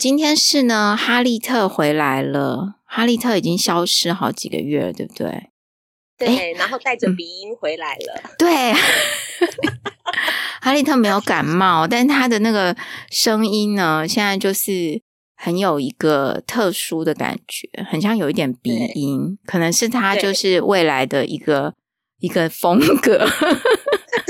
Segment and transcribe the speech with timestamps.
[0.00, 2.76] 今天是呢，哈利特回来了。
[2.86, 5.50] 哈利特已经消失好几个月了，对不对？
[6.16, 8.22] 对，然后带着鼻音回来了。
[8.24, 8.72] 嗯、对，
[10.62, 12.74] 哈利特没有感冒，但他的那个
[13.10, 15.02] 声音呢，现在就是
[15.36, 21.74] 很有一个特殊的感觉，很像有一点鼻音，可能是他就是未来的一个
[22.20, 23.28] 一个风格。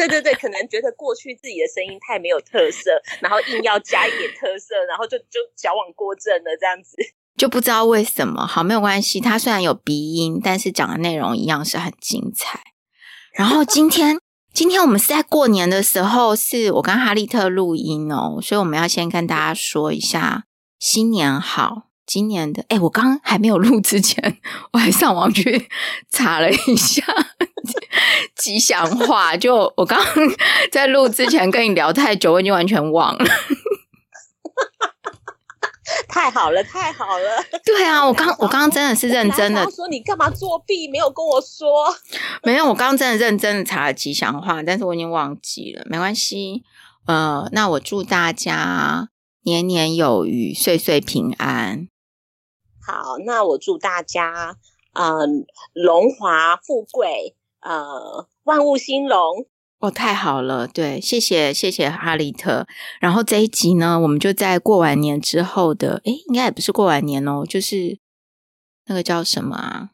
[0.08, 2.90] 对对对，可能觉得过去自己的声音太没有特色，
[3.20, 6.96] 然后硬要加一点特色，然后就就矫枉过正了，这样子
[7.36, 8.46] 就不知道为什么。
[8.46, 12.60] 好，没有关系，他虽然有鼻音，但是讲的内容一样是很精彩。
[13.34, 14.18] 然后今天
[14.52, 20.44] 今天我们是在过年的时候，是我跟哈利特录音哦，所以我们要先跟大家说一下
[20.78, 21.89] 新年好。
[22.10, 24.38] 今年的哎，我刚刚还没有录之前，
[24.74, 25.68] 我还上网去
[26.10, 27.04] 查了一下
[28.34, 29.36] 吉祥话。
[29.36, 30.14] 就我刚刚
[30.72, 33.24] 在录之前跟你聊太久，我已经完全忘了。
[36.08, 37.44] 太好了，太好了！
[37.64, 40.90] 对啊，我刚我刚刚真的是认真的说，你干嘛作弊？
[40.90, 41.94] 没有跟我说？
[42.42, 45.84] 没有，我刚刚真的认真的查了吉祥话，但是我已经忘记了。
[45.86, 46.64] 没关系，
[47.06, 49.10] 呃，那我祝大家
[49.44, 51.86] 年年有余，岁岁平安。
[52.90, 54.56] 好，那我祝大家，
[54.94, 59.46] 嗯，荣华富贵，呃，万物兴隆。
[59.78, 62.66] 哦，太好了，对，谢谢，谢谢哈利特。
[63.00, 67.98] 然后这一集呢，我们就在过完年之后的，诶，应该也不是过完年哦，就是
[68.86, 69.90] 那个叫什么啊？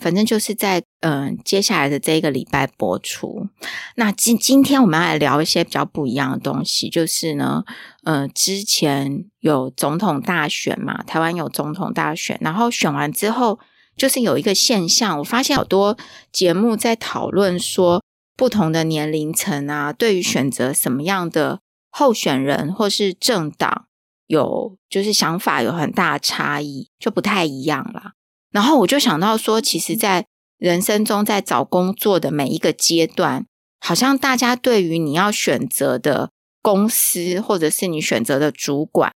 [0.00, 3.46] 反正就是在嗯、接下来的这一个礼拜播出。
[3.94, 7.62] 那今今天我们要来聊一些比较不一样的东西，就是呢，
[8.02, 13.60] 呃，之前有总统大选嘛，台湾有总统大选，然后选完之后，
[13.96, 15.96] 就是有一个现象，我发现好多
[16.32, 18.02] 节目在讨论说，
[18.36, 23.86] 不同的年龄层啊，对于选择什么样的候选人或是政党，
[24.26, 28.12] 有就是想法有很大的差异，就不太一样了。
[28.56, 30.24] 然后我就想到说，其实，在
[30.56, 33.46] 人生中，在找工作的每一个阶段，
[33.80, 36.30] 好像大家对于你要选择的
[36.62, 39.12] 公司，或者是你选择的主管，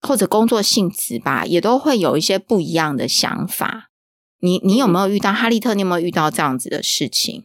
[0.00, 3.90] 或者工作性质吧，也都会有一些不一样的想法。
[4.40, 5.74] 你你有没有遇到哈利特？
[5.74, 7.44] 你有没有遇到这样子的事情？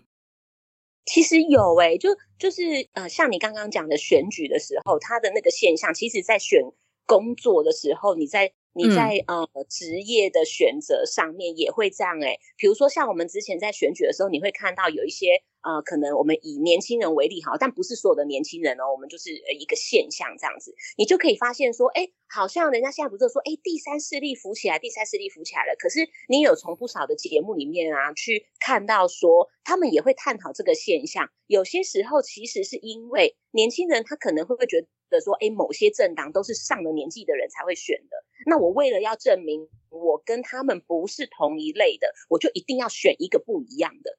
[1.05, 6.59] 其实有诶、欸，就就是呃，像你刚刚讲的选举的时候，他的那个现象，其实在选
[7.05, 8.51] 工作的时候，你在。
[8.74, 38.18] 你在呃职业的选择上面也会这样诶、欸，比如说像我们之前在选举的时候，你会看到有一些呃，可能我们以年轻人为例哈，但不是所有的年轻人哦，我们就是一个现象这样子，你就可以发现说，哎，好像人家现在不是说，哎，第三势力浮起来，第三势力浮起来了，可是你有从不少的节目里面啊，去看到说，他们也会探讨这个现象，有些时候其实是因为年轻人他可能会不会觉得说，哎，某些政党都是上了年纪的人才会选的。
[38.46, 44.18] 那我为了要证明我跟他们不是同一类的，我就一定要选一个不一样的，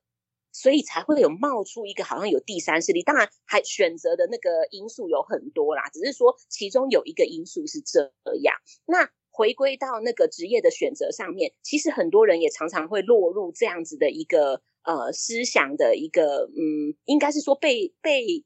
[0.52, 3.02] 所以才会有冒出一个好像有第三势力。
[3.02, 8.12] 当然，还选择的那个因素有很多啦，只是说其中有一个因素是这
[8.42, 8.56] 样。
[8.86, 18.44] 那回归到那个职业的选择上面，其实很多人也常常会落入这样子的一个呃思想的一个嗯，应该是说被被。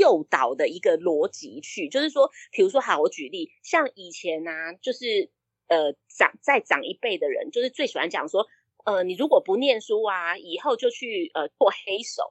[0.00, 5.30] 诱导的一个逻辑去，就是说，比如说，好，我举例，像以前呢、啊，就是
[5.68, 8.46] 呃，长再长一辈的人，就是最喜欢讲说，
[8.84, 12.22] 呃，你如果不念书啊，以后就去呃做黑手，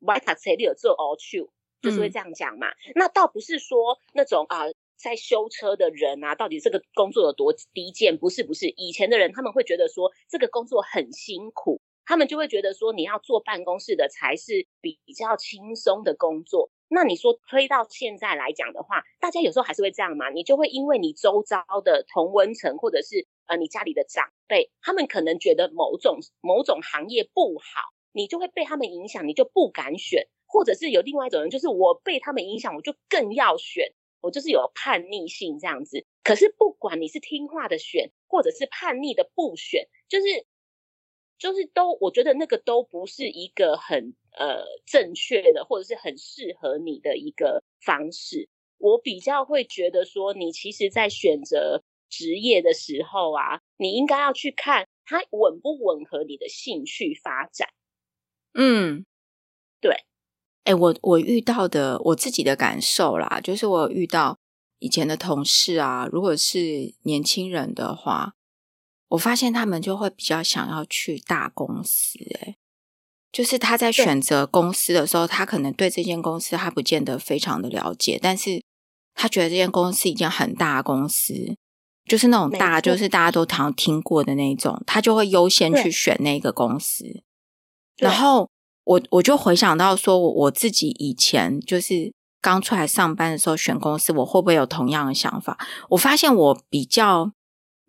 [0.00, 1.50] 外卡车里有做 all show，
[1.82, 2.68] 就是会这样讲嘛。
[2.68, 8.16] 嗯、那倒不是说那种啊、呃，在修车的人啊，到底这个工作有多低贱？
[8.16, 16.70] 不是，不是，以前的人他们会觉得说这个工作很辛苦，他们就会觉得说你要坐办公室的才是比较轻松的工作。
[16.88, 20.30] 那你说推到现在来讲的话，大家有时候还是会这样嘛？
[20.30, 27.80] 你就会因为你周遭的同温层，或者是呃你家里的长辈，他们可能觉得某种某种行业不好，
[28.12, 30.26] 你就会被他们影响，你就不敢选。
[30.46, 36.04] 或者是有另外一种人，就是我被他们影响，我就更要选，我就是有叛逆性这样子。
[36.24, 40.46] 可是不管你是听话的选，或者是叛逆的不选，就是。
[41.40, 48.46] 就是都，我觉得那个都不是一个很呃正确的，或者是很适合你的一个方式。
[48.76, 57.68] 我比较会觉得说，你其实在选择职业的时候啊，你应该要去看它吻不吻合你的兴趣发展。
[58.52, 59.06] 嗯，
[59.80, 59.92] 对。
[60.64, 64.38] 哎、欸，我我遇到的我自己的感受啦，就是我有遇到
[64.80, 68.34] 以前的同事啊，如果是年轻人的话。
[69.10, 72.56] 我发现他们就会比较想要去大公司，哎，
[73.32, 78.62] 就是他在选择公司的时候，他可能对这间公司他不见得非常的了解，但是
[79.12, 81.56] 他觉得这间公司一间很大公司，
[82.10, 87.04] 就是那种大，就是大家都常听过的那种，他就会优先去选那个公司。
[87.98, 88.48] 然后
[88.82, 92.12] 我我就回想到说，我我自己以前就是
[92.42, 95.56] 刚出来上班的时候选公司，我会不会有同样的想法？
[95.90, 97.30] 我发现我比较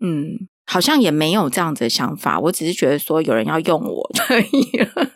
[0.02, 2.40] 嗯，好像也没有这样子的想法。
[2.40, 4.88] 我只是觉得说有人要用我就可以了。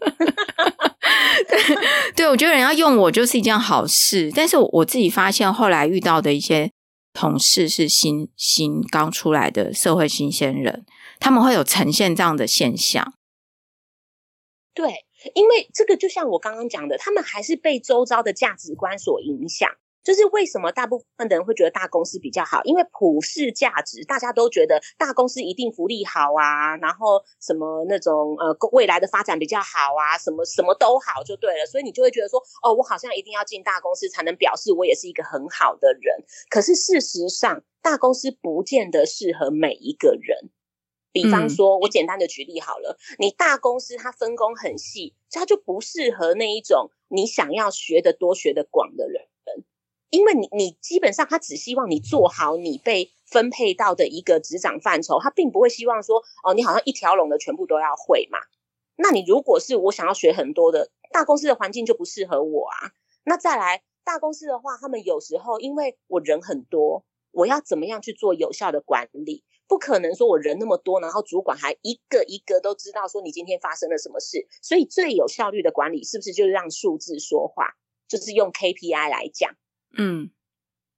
[1.47, 1.77] 对，
[2.15, 4.31] 对，我觉得人要用我就是一件好事。
[4.35, 6.71] 但是我自己发现，后来遇到的一些
[7.15, 10.85] 同事是新新刚出来的社会新鲜人，
[11.17, 13.13] 他们会有呈现这样的现象。
[14.73, 19.69] 对，因为这个就像我刚刚讲的，他们还是被周遭的价值观所影响。
[20.05, 22.63] 就是为什么大部分的人会觉得大公司比较好？
[22.63, 31.65] 因为普世价值，大家都觉得大公司一定福利好啊，然后什么那种呃未来的发展比较好啊，什么什么都好就对了。
[31.65, 36.23] 所以你就会觉得说，哦，我好像一定要进大公司才能表示我也是一个很好的人。
[36.51, 40.51] 可是事实上，大公司不见得适合每一个人。
[41.11, 49.25] 比方说，我简单的举例好了，嗯、你大公司它分工很细，它就不适合那一种你想要学得多、学得广的人。
[50.15, 58.39] 因为你，你基本上他只希望你做好你被分配到的一个职掌范畴，他并不会希望说，哦，你好像一条龙的全部都要会嘛。
[58.95, 62.93] 那你如果是我想要学很多的，大公司的环境就不适合我啊。
[63.25, 69.43] 那再来，大公司的话，他们有时候因为我人很多，我要怎么样去做有效的管理？
[69.67, 74.47] 不可能说我人那么多，然后主管还一个一个都知道说你今天发生了什么事。
[74.61, 77.73] 所以最有效率的管理是不是就是让数字说话？
[78.07, 79.51] 就是用 KPI 来讲。
[79.97, 80.31] 嗯，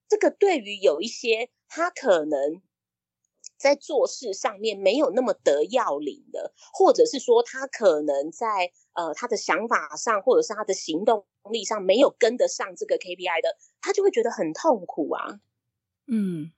[0.07, 2.61] 这个对于有一些他可能
[3.57, 15.39] 在做事上面没有那么得要领的，或者是说他可能在呃他的想法上，或者是他的行动力上没有跟得上这个 KPI 的，他就会觉得很痛苦啊。
[16.07, 16.51] 嗯。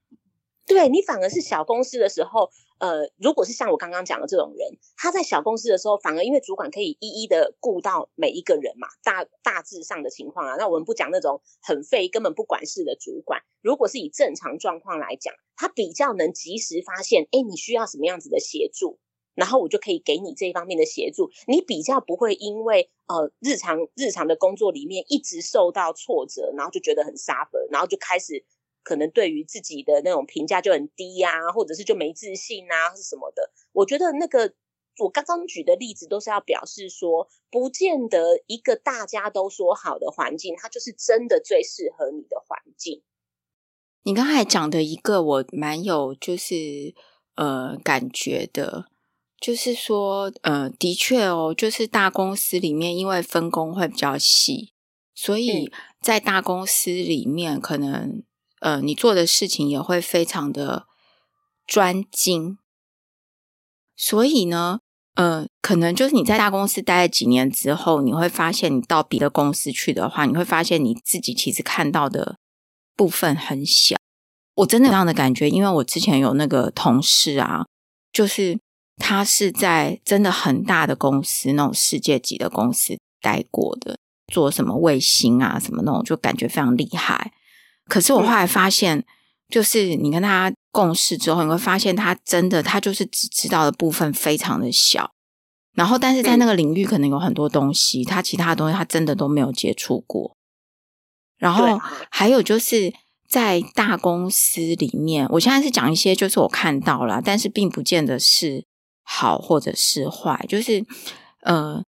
[0.65, 10.55] 对，你反而是小公司的时候，呃，如果是像我刚刚讲的这种人，他在小公司的时候，反而因为主管可以一一的顾到每一个人嘛，大大致上的情况啊。
[10.57, 13.41] 那我们不讲那种很废、根本不管事的主管。
[13.61, 18.97] 如果是以正常状况来讲，他比较能及时发现，哎，你需要什么样子的协助，
[19.35, 21.29] 然后我就可以给你这一方面的协助。
[21.47, 28.45] 你比较不会因为呃日常日常的工作里面一直受到挫折，然后就觉得很沙粉然后就开始。
[28.83, 33.51] 可能对于自己的那种评价就很低呀、啊，或者是就没自信啊，是什么的？
[33.71, 34.53] 我觉得那个
[34.97, 43.03] 我刚刚举的例子都是要表示说，不见得一个大家都说好的环境，它就是真的最适合你的环境。
[44.03, 46.95] 你刚才讲的一个我蛮有就是
[47.35, 48.85] 呃感觉的，
[49.39, 54.73] 就是说呃的确哦，就是大公司里面因为分工会比较细，
[55.13, 55.71] 所以
[56.01, 58.23] 在大公司里面可能。
[58.59, 60.85] 呃，你做的事情也会非常的
[61.65, 62.57] 专精，
[63.95, 64.79] 所以呢，
[65.15, 72.37] 呃，可能就是你在大公司待了几年之后，你会发现，你到别的公司去的话，你会发现你自己其实看到的
[72.95, 73.95] 部分很小。
[74.55, 77.65] 我真的有这样的感觉，因为我之前有那个同事啊，
[78.11, 78.59] 就是
[78.97, 83.97] 他是在真的很大的公司，那种世界级的公司待过的，
[84.33, 87.31] 做什么卫星啊，什么那种，就感觉非常厉害。
[87.89, 89.03] 可是我后来发现，
[89.49, 95.11] 就是你跟他共事之后，你会发现他真的，他就是只知道的部分非常的小，
[95.73, 100.37] 然后但是在那个领域可能有很多东西，他其他的东西他真的都没有接触过。
[101.37, 101.79] 然后
[102.11, 102.93] 还有就是
[103.27, 108.65] 在大公司里面，我现在是讲一些就是我看到了，但是并不见得是
[109.03, 110.85] 好或者是坏，就是
[111.41, 111.83] 呃。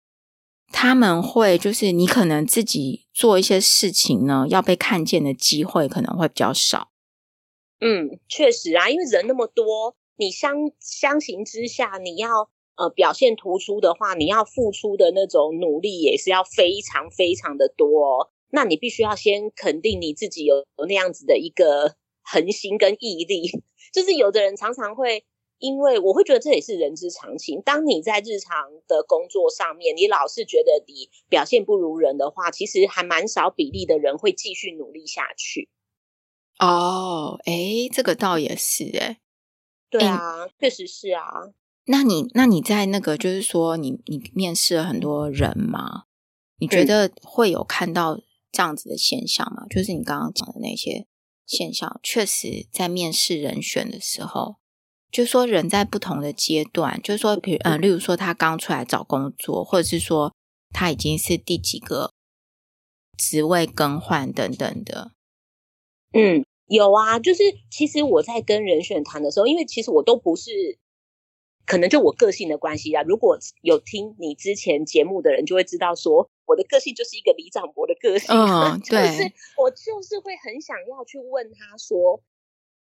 [0.70, 6.90] 他们会就是你可能自己做一些事情呢，要被看见的机会可能会比较少。
[7.80, 18.30] 嗯，确实啊，因为人那么多，你相相形之下，你要呃表现突出的话，你要付出的那种努力也是要非常非常的多哦。
[18.50, 23.50] 那你必须要先肯定你自己有那样子的一个恒心跟毅力。
[23.92, 25.24] 就是有的人常常会。
[25.58, 27.60] 因为我会觉得这也是人之常情。
[27.62, 35.68] 当你在日常的工作上面，你老是觉得你表现不如人的话，其实还蛮少比例的人会继续努力下去。
[36.58, 39.18] 哦，诶，这个倒也是诶，
[39.90, 41.24] 对啊，确实是啊。
[41.86, 46.04] 那你那你在那个就是说你，你你面试了很多人吗？
[46.58, 48.20] 你觉得会有看到
[48.52, 49.66] 这样子的现象吗？
[49.70, 51.06] 就是你刚刚讲的那些
[51.46, 54.56] 现象，确实在面试人选的时候。
[55.10, 60.34] 就是说，人在不同的阶段，就是说，比如，呃，例如说，他刚出来找工作，或者是说，
[60.70, 62.12] 他已经是第几个
[63.16, 65.12] 职位更换等等的。
[66.12, 70.78] 嗯，有啊，就是其实我在跟人选谈的时候，因为其实我都不是，
[71.64, 73.02] 可能就我个性的关系啊。
[73.02, 82.22] 如果有听你之前节目的人，就会知道说我的个性就是一个李长博的个性，嗯， 对，就是我就是会很想要去问他说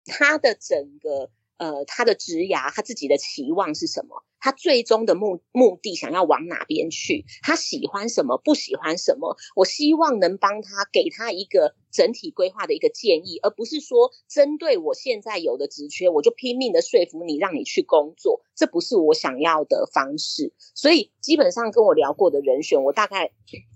[0.05, 4.23] 他的整个呃他的职涯，他自己的期望是什么。
[4.39, 7.25] 他最终的目目的想要往哪边去？
[7.41, 8.37] 他喜欢什么？
[8.37, 9.35] 不喜欢什么？
[9.55, 20.53] 我希望能帮他给他一个整体规划的一个建议，而不是说针对我现在有的职缺，我就拼命的说服你让你去工作，这不是我想要的方式。
[20.75, 23.31] 所以基本上跟我聊过的人选，我大概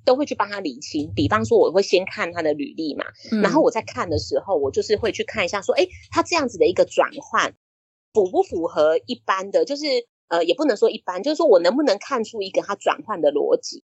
[0.06, 1.12] 都会去帮他理清。
[1.16, 7.56] 比方说，我会先看他的履历嘛，嗯、然后我在看的时候，我就是会去看一下说，哎，他这样子的一个转换
[8.14, 9.84] 符不符合一般的就是。
[10.30, 13.84] 呃，也不能说一般，就是说我能不能看出一个他转换的逻辑？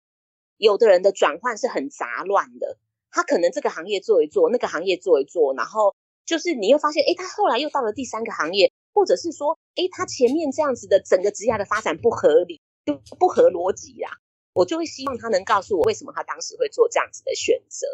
[0.57, 2.79] 有的人的转换是很杂乱的，
[3.11, 14.09] 他可能这个行业做一做，那个行业做一做，然后就是你又发现，诶，他后来又到了第三个行业，或者是说，诶，他前面这样子的整个职业的发展不合理，就不合逻辑啦。
[14.55, 17.87] 我就会希望他能告诉我，为什么他当时会做这样子的选择。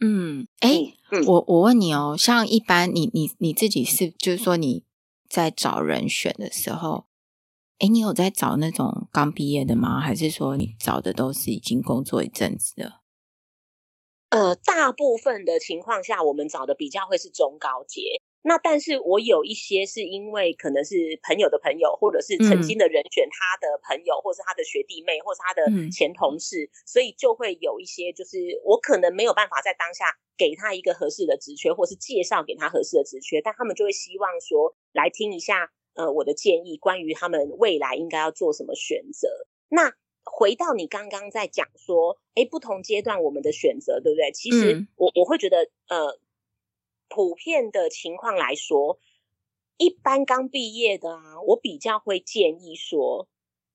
[0.00, 4.84] 嗯，诶，嗯，我我问你哦，像一般你你你自己是，就是说你
[5.28, 7.06] 在找人选的时候。
[7.78, 10.00] 哎，你有在找那种刚毕业的吗？
[10.00, 12.94] 还是说你找的都是已经工作一阵子的？
[14.30, 18.20] 呃，大部分的情况下，我们找的比较会是中高阶。
[18.42, 30.06] 那但是我有一些是因为可能是朋友的朋友，或者是曾经的人选他的朋友，嗯、或是他的学弟妹，或是他的前同事，嗯、所以就会有一些就是我可能没有办法在当下
[30.36, 35.72] 给他一个合适的职缺，或是介绍给他合适的职缺，但他们就会希望说来听一下。
[35.94, 39.28] 呃，我的建议关于他们未来应该要做什么选择。
[39.68, 39.92] 那
[40.22, 44.30] 回到你刚刚在讲说，哎，不同阶段我们的选择，对不对？
[44.30, 46.20] 其实我我会觉得，呃，
[47.08, 49.00] 普遍的情况来说，
[49.76, 53.26] 一般刚毕业的啊，我比较会建议说，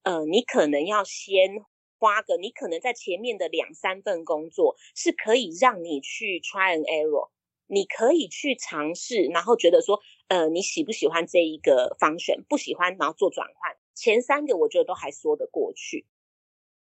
[0.04, 1.66] 呃，你可能要先
[2.00, 7.32] 花个，你可能在前面的两三份工作是可以让你去 try and error。
[7.68, 10.00] 你可以去尝试，然后觉得说，
[10.34, 12.44] 呃，你喜不喜欢这一个 function？
[12.50, 13.78] 不喜欢，然后做转换。
[13.94, 16.08] 前三个我觉得都还说得过去，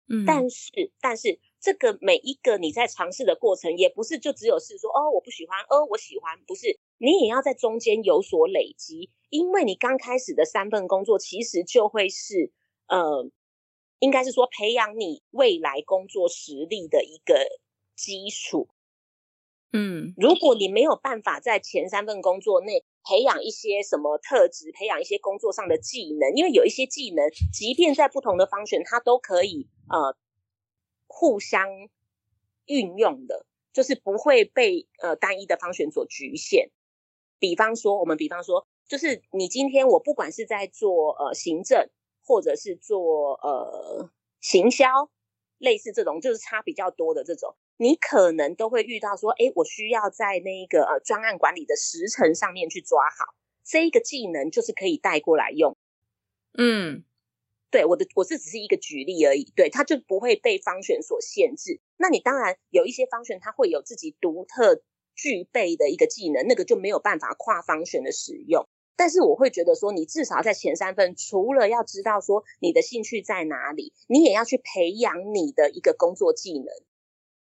[0.09, 12.51] 嗯，但是但是这个每一个你在尝试的过程，也不是就只有是说，哦，我不喜欢，哦，我喜欢，不是，你也要在中间有所累积，因为你刚开始的三份工作其实就会是，
[12.87, 13.29] 呃，
[13.99, 17.45] 应该是说培养你未来工作实力的一个
[17.95, 18.69] 基础。
[19.71, 30.17] 嗯，如果你没有办法在前三份工作内培养一些什么特质，培养一些工作上的技能，因为有一些技能，即便在不同的方选，它都可以呃
[31.07, 31.69] 互相
[32.65, 36.71] 运用的，就是不会被呃单一的方选所局限。
[37.37, 41.89] 比方说，我们比方说，就是你今天我不管是在做呃行政，
[42.23, 44.09] 或者是做呃
[44.41, 44.87] 行销，
[45.59, 47.55] 类似这种，就是差比较多的这种。
[47.77, 55.75] 你可能都会遇到说，哎，我需要在那个呃专案管理的时程上面去抓好这一个技能，就是可以带过来用。
[56.57, 57.03] 嗯，
[57.69, 61.81] 对，我的我这只是一个举例而已，对，它就不会被方选所限制。
[61.97, 64.81] 那你当然有一些方选，它会有自己独特
[65.15, 68.65] 具备的一个技能，那个就没有办法跨方选的使用。
[68.95, 76.67] 但是我会觉得说，你至少在前三份，除了要知道说你的兴趣在哪里，你也要去培养你的一个工作技能。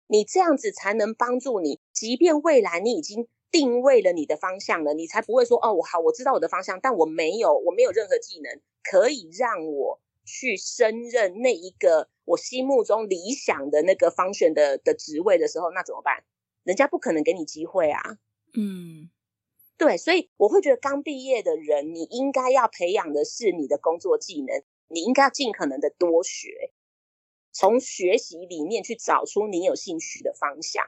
[0.07, 16.24] 你这样子才能帮助你，即便未来你已经定位了你的方向了，你才不会说哦，我好，我知道我的方向，但我没有，我没有任何技能可以让我去升任那一个我心目中理想的那个方选的的职位的时候，那怎么办？
[16.63, 18.17] 人家不可能给你机会啊。
[18.57, 19.09] 嗯，
[19.77, 26.74] 对，所以我会觉得刚毕业的人，你应该要培养的是你的工作技能，你应该要尽可能的多学。
[27.57, 30.88] 从学习里面去找出你有兴趣的方向。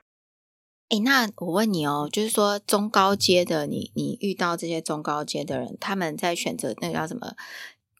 [0.89, 7.37] 诶，那我问你哦，就是说中高阶的你，你遇到这些中高阶的人，他们在选择那个叫什么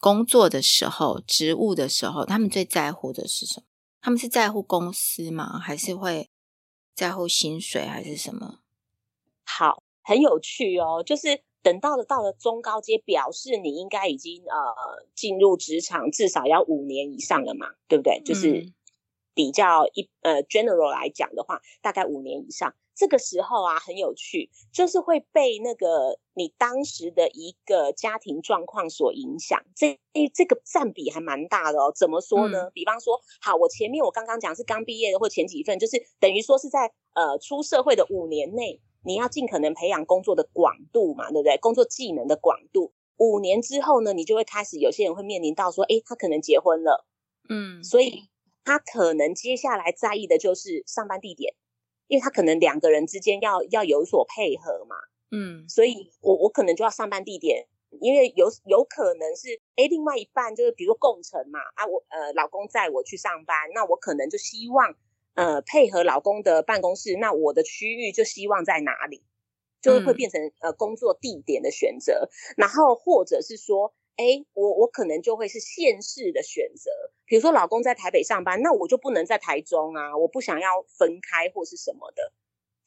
[0.02, 3.64] 工作的时候、职务的时候，他们最在乎的是什么？
[4.02, 5.58] 他们是在乎公司吗？
[5.58, 6.30] 还是会
[6.94, 8.60] 在乎薪水，还是什么？
[9.46, 11.42] 好，很有趣哦，就是。
[11.68, 18.22] 等到了到了中高阶，表示你应该已经呃进入职场至少要五年以上了嘛，对不对？
[18.24, 18.72] 就是
[19.34, 22.74] 比较一呃 general 来讲的话，大概五年以上。
[22.96, 29.62] 这个时候啊，很有趣，就是会被那个你当时的一个家庭状况所影响。
[29.76, 30.00] 这
[30.34, 31.92] 这个占比还蛮大的哦。
[31.94, 32.64] 怎么说呢？
[32.64, 38.80] 嗯、比方说，好，我前面我刚刚讲是刚毕业的或前几份，就是等于说是在呃出社会的五年内。
[39.04, 41.58] 你要尽可能培养工作的广度嘛，对不对？
[41.58, 42.94] 工作技能的广度。
[43.18, 47.08] 五年之后呢，你就会开始有些人会面临到说，诶，他可能结婚了，
[47.50, 48.30] 嗯，所以
[48.64, 51.56] 他可能接下来在意的就是上班地点，
[52.08, 54.96] 因为他可能两个人之间要要有所配合嘛，
[55.32, 57.68] 嗯，所以我我可能就要上班地点，
[58.02, 64.94] 因为有有可能是，诶，另外一半就是比如说共乘嘛，啊，我呃老公载我去上班，那我可能就希望
[65.38, 69.24] 呃配合老公的办公室，那我的区域就希望在哪里？
[69.80, 76.90] 就会变成呃工作地点的选择，嗯、然后或者是说，哎，我我可能就会是县市的选择。
[77.26, 82.34] 比如说，老公在台北上班，那我就不能在台中啊，我不想要分开或是什么的，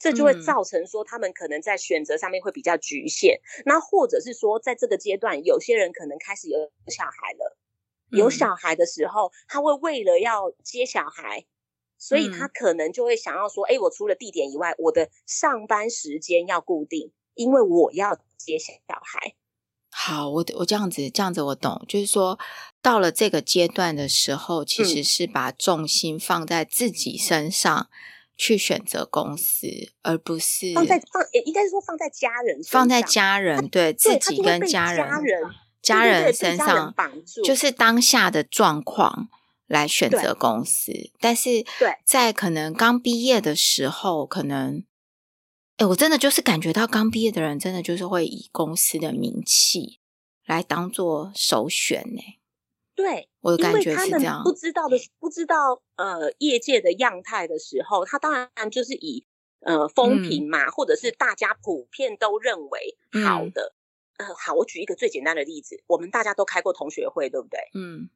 [0.01, 3.41] 这就会造成说他们可能在选择上面会比较局限。
[3.65, 7.57] 那、嗯、或者是说，在这个阶段，有些人可能开始有小孩了，
[8.11, 11.47] 有小孩的时候，他会为了要接小孩。
[12.01, 19.35] 所以他可能就会想要说，哎、嗯，我除了地点以外，我的上班时间要固定，因为我要接小孩。
[19.91, 22.39] 好，我我这样子这样子我懂，就是说
[22.81, 27.91] 到了这个阶段的时候，其实是把重心放在自己身上
[28.35, 35.43] 去选择公司，嗯、而不是放在放，应该是说放在家人身上，放在家人对 自己跟家人家人
[35.83, 39.29] 家人身上绑住，就是当下的状况。
[39.71, 41.65] 来选择公司，但是
[42.05, 44.85] 在可能刚毕业的时候，可能，
[45.77, 50.01] 哎，我真的就是感觉到刚毕业的人，真的就是会以公司的名气
[50.45, 52.21] 来当做首选呢。
[52.97, 54.43] 对，我的感觉是这样。
[54.43, 59.25] 不知道的，不知道呃业界的样态的时候，他当然就是以
[59.61, 63.77] 呃风评嘛，嗯、或者是大家普遍都认为好的。
[64.19, 67.61] 嗯、呃，好，我举一个最简单的例子，我们大家都开过同学会，对不对？
[67.75, 68.11] 嗯。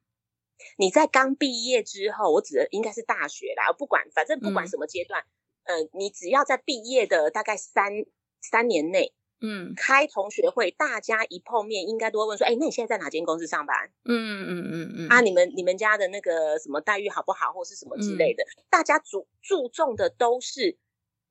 [0.77, 3.73] 你在刚毕业之后，我指的应该是大学啦。
[3.73, 5.23] 不管，反正不管什么阶段，
[5.63, 8.05] 嗯、呃，你只要在毕业的大概三
[8.41, 13.91] 三年内，嗯，开同学会，大家一碰面，应该都会问说，哎、欸，那你现在在哪间公司上班？
[14.05, 20.77] 嗯嗯嗯嗯啊，你们你们家的那个什么待遇好不好，或是什么之类的，嗯、大家注注重的都是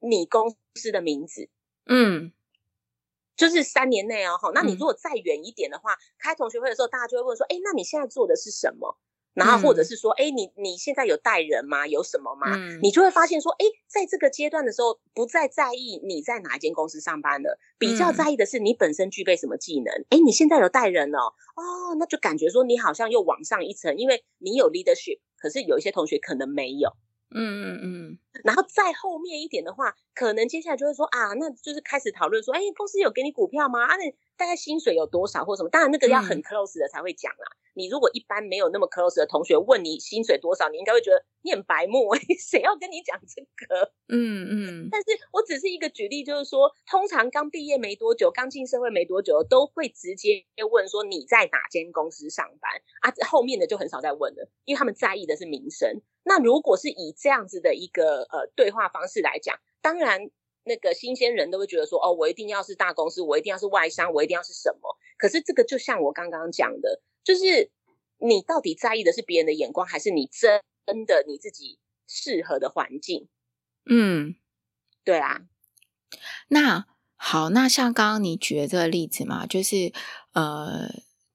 [0.00, 1.48] 你公司的名字，
[1.86, 2.32] 嗯，
[3.36, 8.98] 就是三年内哦，好，那你如果再远一点的话，嗯、开同学会的时候，大家就会问说，哎、欸，那你现在做的是什么？
[9.34, 11.86] 然后或者是说，哎、嗯，你你现在有带人吗？
[11.86, 12.56] 有什么吗？
[12.56, 19.92] 嗯、你就会发现说，哎，在这个阶段的时候，不再在意你在哪一间公司上班了，比较在意的是你本身具备什么技能。
[20.10, 26.90] 哎、嗯，你现在有带人哦，哦，那就感觉说你好像又往上一层，因为你有 leadership，可是有一些同学可能没有。
[27.34, 28.18] 嗯嗯嗯。
[28.44, 33.84] 然后再后面一点的话，可能接下来就会说啊，那就是开始讨论说，哎，公司有给你股票吗？
[33.84, 35.68] 啊，那大概薪水有多少或什么？
[35.68, 37.46] 当然那个要很 close 的才会讲啦。
[37.52, 43.90] 嗯你如果一般没有那么 close 的同学问你薪水多少，你应该会觉得你很白目， 谁要跟你讲这个？
[44.06, 44.88] 嗯嗯。
[44.92, 52.70] 但是我只是一个举例，就是说，通常刚毕业没多久，刚进社会没多久，都会直接问说你在哪间公司上班
[53.02, 53.12] 啊？
[53.26, 56.00] 后面的就很少再问了，因为他们在意的是名声。
[56.22, 60.28] 那如果是以这样子的一个呃对话方式来讲，当然
[60.64, 64.98] 那个新鲜人都会觉得说，哦，我一定要是大公司，我一定要是外商，我一定要是什么？
[65.16, 67.00] 可是这个就像我刚刚讲的。
[67.24, 67.70] 就是
[68.18, 70.60] 你到底在意的是别人的眼光，还是你真
[71.06, 73.28] 的你自己适合的环境？
[73.86, 74.34] 嗯，
[75.02, 75.46] 对啊。
[76.48, 76.84] 那
[77.16, 79.94] 好，那像刚刚你举的这个例子嘛，就是
[80.34, 80.90] 呃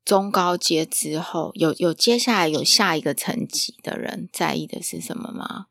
[0.06, 5.66] 中高阶之后，有有接下来有下一个层级的人在意的是什么吗？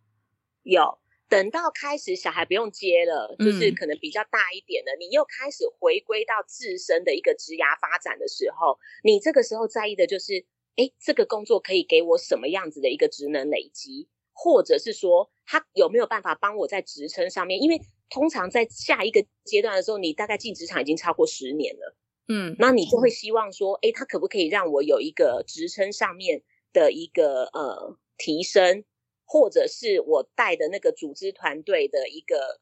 [0.73, 0.99] 有。
[1.29, 17.61] 等到开始小孩不用接了，就是可能比较大一点的，嗯、你又开始回归到自身的一个职涯发展的时候，你这个时候在意的就是，诶，这个工作可以给我什么样子的一个职能累积，或者是说他有没有办法帮我在职称上面？
[17.61, 17.79] 因为
[18.09, 21.95] 通常在下一个阶段的时候，你大概进职场已经超过十年了，
[22.29, 28.85] 嗯，那你就会希望说，诶，他可不可以让我有一个职称上面的一个呃提升？
[29.31, 32.61] 或者是我带的那个组织团队的一个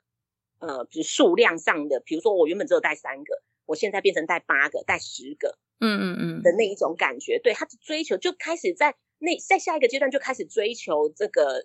[0.59, 11.65] 呃，比如数量上的，比如说我原本只有带三个，我现在变成带八个、带十个，嗯嗯嗯的那一种感觉，对，他的追求就开始在那在下一个阶段就开始追求这个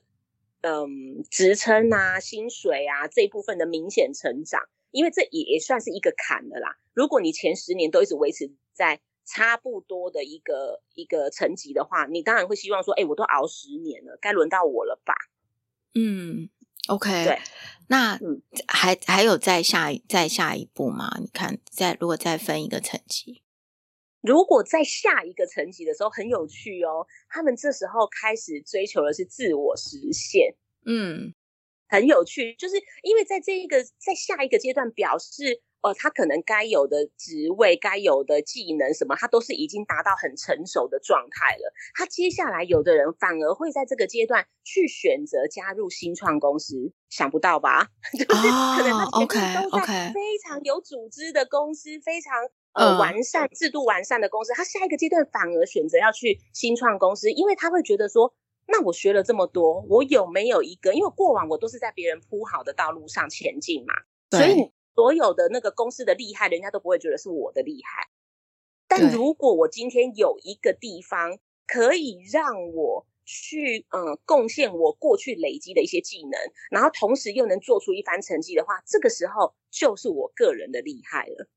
[0.62, 4.62] 嗯职称啊、薪水啊这一部分的明显成长，
[4.92, 6.78] 因为这也也算是一个坎的啦。
[6.94, 9.02] 如果你前十年都一直维持在。
[9.24, 15.14] 差不多的一个一个层级的话，你当然会希望说，哎，我都熬十年了，该轮到我了吧？
[15.94, 16.50] 嗯
[16.88, 17.40] ，OK，对，
[17.88, 18.20] 那
[18.68, 21.18] 还还有再下再下一步吗？
[21.20, 23.44] 你看，再如果再分一个层级，
[24.22, 30.56] 如果在下一个层级的时候，很有趣哦，他们这时候开始追求的是自我实现。
[30.86, 31.34] 嗯，
[31.88, 35.62] 很有趣，就是因为在这一个在下一个阶段表示。
[35.82, 41.74] 哦，他可能该有的职位、该有的技能什么，他都是已经达到很成熟的状态了。
[41.96, 47.88] 他接下来有的人反而会在这个阶段去选择加入新创公司，想不到吧？
[48.14, 52.32] 就是可能他前面都在非常有组织的公司，非常
[52.74, 58.36] 呃完善制度完善的公司，他下一个阶段反而选择要去新创公司，因为他会觉得说，
[58.68, 60.94] 那我学了这么多，我有没有一个？
[60.94, 63.96] 因为过往我都是在别人铺好的道路上前进嘛，
[64.30, 64.72] 所以。
[64.94, 68.10] 所有的那个公司的厉害，人家都不会觉得是我的厉害。
[68.88, 76.38] 但如果我今天有一个地方可以让我去，嗯，贡献我过去累积的一些技能，
[76.70, 81.48] 然后同时又能做出一番成绩的话，这个时候就是我个人的厉害了。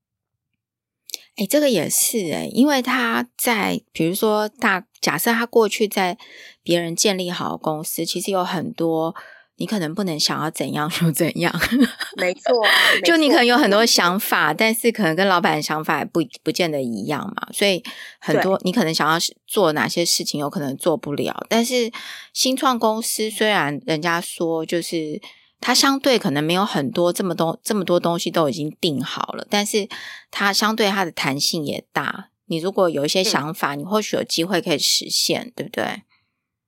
[1.35, 6.17] 哎，这个也是哎，因为他在比如说大假设他过去在
[6.63, 9.17] 别人建立好的公司，其实有很多。
[9.57, 11.53] 你可能不能想要怎样就怎样，
[12.19, 12.71] 没错啊。
[13.05, 17.49] 就你可能有很多想法，但是可能跟老板的想法也不不见得一样嘛。
[17.53, 17.83] 所以
[18.19, 21.47] 很多你可能想要做哪些事情，有可能做不了。
[21.49, 21.93] 但是
[22.33, 25.21] 新创公司虽然人家说就是
[25.61, 29.89] 它相对可能没有很多这么多这么多东西都已经定好了，但是
[30.31, 32.31] 它相对它的弹性也大。
[32.47, 36.03] 你如果有一些想法，嗯、你或许有机会可以实现，对不对？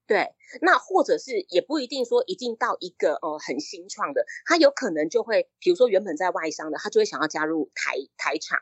[0.06, 0.28] 对。
[0.60, 8.60] 那或者是也不一定说一定到一个呃很新创的，他有可能就会，比如说原本在外商的，他就会想要加入台台厂，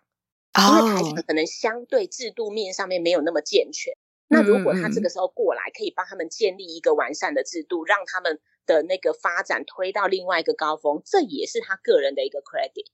[0.56, 3.92] 因为台厂可能相对制度面上面没有那么健全。
[3.92, 3.98] Oh.
[4.28, 12.86] 那如果他这个时候过来，可以帮他们建立一个完善的制度，让他们的那个发展推到另外一个高峰，这也是他个人的一个 credit，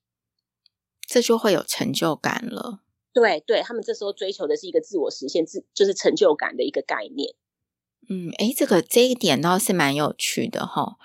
[1.07, 2.81] 这就会有成就感了。
[3.13, 7.33] 对对，他们这时候追求的是一个自我实现，自就是成就感的一个概念。
[8.11, 10.97] 嗯，诶，这个这一点倒是蛮有趣的哈。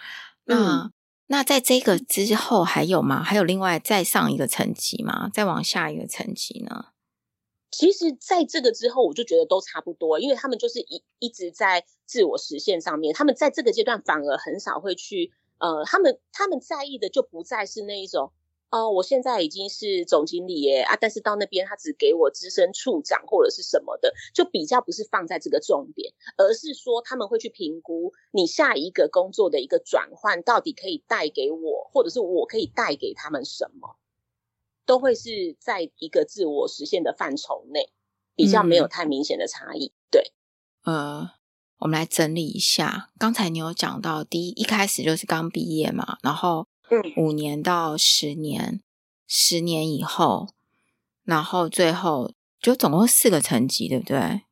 [0.46, 0.92] 那、嗯、
[1.28, 3.22] 那在这个之后还有吗？
[3.22, 5.30] 还有另外再上一个层级吗？
[5.32, 6.86] 再往下一个层级呢？
[7.70, 13.14] 其实，在这个之后，我就觉得都差不多，因为他们就是一一直在自我实现上面。
[13.14, 18.32] 他们在这个阶段反而很少会去，呃，他们他们在意的就不再是那一种。
[18.76, 20.98] 哦，我现在已经是总经理耶啊！
[21.00, 33.96] 但是到那边他只给我资深处长或者是什么的，就比较不是放在这个重点，而是说他们会去评估你下一个工作的一个转换到底可以带给我，或者是我可以带给他们什么，
[34.84, 37.88] 都会是在一个自我实现的范畴内，
[38.34, 39.86] 比较没有太明显的差异。
[39.86, 40.32] 嗯、对，
[40.84, 41.30] 呃，
[41.78, 46.66] 我们来整理一下，刚才你有讲到第一一开始就是刚毕业嘛，然后。
[46.90, 48.80] 嗯，五年到十年，
[49.26, 50.48] 十年以后，
[51.24, 54.42] 然后最后就总共四个层级，对不对？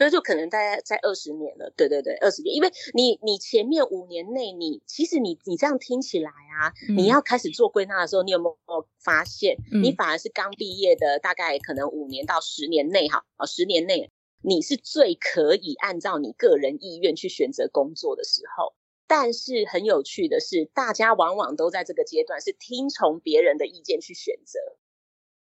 [0.00, 1.72] 那就可能大概在二十年了。
[1.76, 14.10] 对对对，二十年，因为你你前面五年内，你其实你你这样听起来啊，嗯、你要开始做归纳的时候，你有没有发现，嗯、你反而是刚毕业的，大概可能五年到十年内，哈，啊，十年内
[14.42, 18.74] 你是最可以按照你个人意愿去选择工作的时候。
[19.08, 24.60] 但是很有趣的是，大家往往都在这个阶段是听从别人的意见去选择。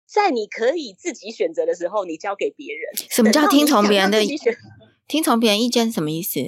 [0.06, 2.93] 在你可以自己选择的时候，你交给别人。
[3.10, 4.19] 什么叫听从别人的？
[5.08, 6.39] 听从别人意见什么意思？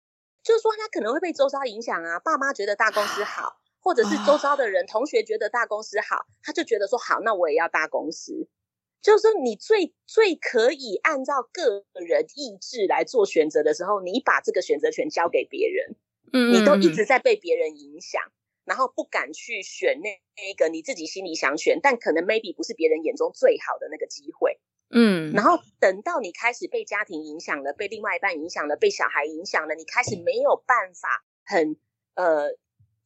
[0.42, 8.48] 就是说他可能会被周遭影响啊，爸妈觉得大公司好，或者是周遭的人、同学觉得大公司好，他就觉得说好，那我也要大公司。
[9.02, 15.96] 就是说你最最可以按照个人意志来做选择的时候，你把这个选择权交给别人。
[16.32, 18.22] 嗯，你都一直在被别人影响，
[18.64, 24.58] 然后不敢去选那那一个你自己心里想选，但可能 maybe 不是别人眼中最好的那个机会。
[24.92, 31.76] 嗯，然后等到你开始被家庭影响了，被另外一半影响了，被小孩影响了，你开始没有办法很
[32.14, 32.56] 呃，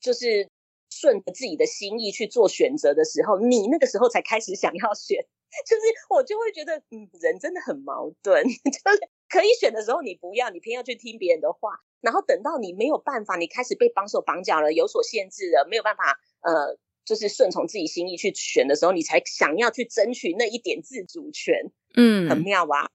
[0.00, 0.48] 就是
[0.88, 5.26] 顺着自己的心意去做选择的时候，你那个时候才开始想要选。
[5.66, 11.78] 就是我就会觉得，嗯，人真的很矛盾， 就是可以选的时候你不要，你偏要去听别人的话。
[12.04, 21.54] 然后等到你没有办法，你开始被绑手绑脚了，有所限制了，没有办法，呃，就是顺从自己心意去选的时候，你才想要去争取那一点自主权，
[21.96, 22.90] 嗯，很妙吧？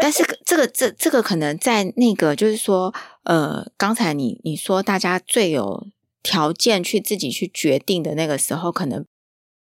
[0.00, 5.88] 但是这个这这个可能在那个就是说，呃，刚才你你说大家最有
[6.22, 9.04] 条件去自己去决定的那个时候，可能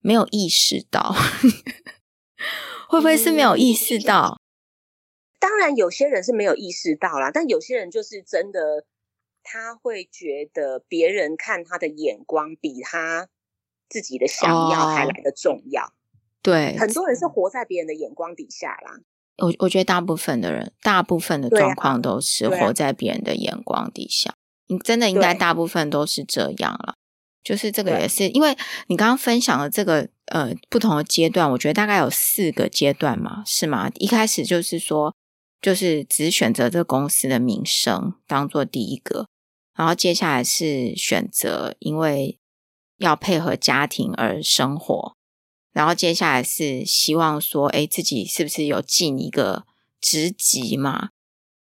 [0.00, 1.14] 没有意识到，
[2.88, 4.38] 会不会是没有意识到？
[5.40, 8.84] 嗯当然，有些人是没有意识到啦，但有些人就是真的，
[9.42, 13.28] 他会觉得别人看他的眼光比他
[13.88, 15.82] 自己的想要还来得重要。
[15.84, 15.92] 哦、
[16.42, 19.00] 对，很多人是活在别人的眼光底下啦。
[19.38, 24.34] 我我觉得大部分的人，大部分的状况都是活在别人的眼光底下。
[24.66, 26.96] 你、真的应该大部分都是这样了。
[27.42, 28.54] 就是这个也是，因为
[28.88, 33.90] 你刚刚分享的这个呃不同的阶段，我觉得大概有四个阶段嘛，是吗？
[33.94, 35.16] 一开始就是说，
[35.60, 39.28] 就是只选择这个公司的名声当做第一个，
[39.74, 42.38] 然后接下来是选择因为
[42.96, 45.14] 要配合家庭而生活，
[45.72, 49.64] 然后接下来是希望说，哎，自己是不是有进一个
[50.00, 51.10] 职级嘛？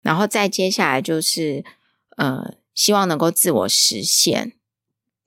[0.02, 1.64] 然后再接下来就是
[2.18, 4.54] 呃，希望能够自我实现。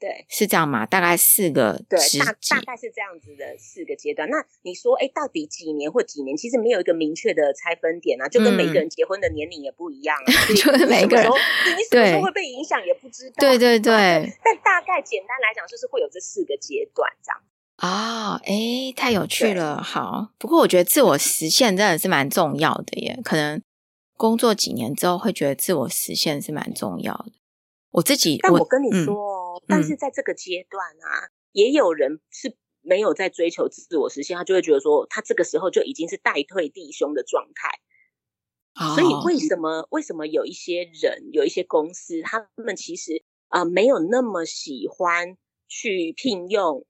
[0.04, 0.84] 对，是这样吗？
[0.84, 4.28] 大概四个，对，大大概是这样子的四个阶段。
[4.28, 6.36] 那你说，哎，到底几年或几年？
[6.36, 10.28] 其实没有一个明确的拆分点啊，就跟每个人结婚的年龄也不一样啊。
[10.28, 13.36] 嗯、就是每个人，你什么时候会被影响也不知道。
[13.38, 14.30] 对对对。
[14.44, 17.40] 但大概简单来讲，就是会有这四个阶段这样。
[17.76, 19.82] 啊、哦，哎，太有趣了。
[19.82, 23.18] 好，不过我觉得自我实现真的是蛮重要的耶。
[23.24, 23.62] 可能
[24.18, 27.32] 工作几年之后，会觉得自我实现是蛮重要的。
[27.92, 29.14] 我自己，但我跟你说
[29.66, 37.80] 但是在这个阶段啊，嗯、也有人是没有在追求自我实现，他就会觉得说，他这个时候就已经是代退弟兄的状态。
[38.74, 45.36] 哦、所以为什么为什么有一些人有一些公司，他们其实啊、呃、没有那么喜欢
[45.68, 46.86] 去聘用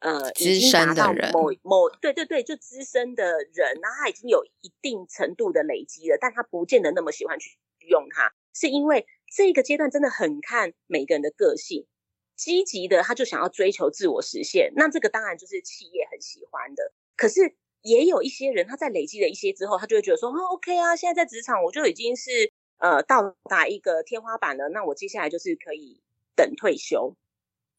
[0.00, 9.06] 呃资深的人，某某对对对，就资深的人，然后他已经有一定程度的累积了，但他不见得那么喜欢去用他，是因为。
[9.36, 11.88] 这个阶段真的很看每个人的个性，
[12.36, 16.92] 积极的他就想要追求自我实现，那这个当然就是企业很喜欢的。
[17.16, 26.00] 可是也有一些人，他在累积了一些之后，他就会觉得说，哦，OK 啊，现在在职场我就已经是呃到达一个天花板了，那我接下来就是可以
[26.34, 27.14] 等退休，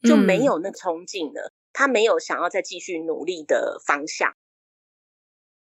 [0.03, 4.35] 就没有那冲劲了，嗯、他没有想要再继续努力的方向。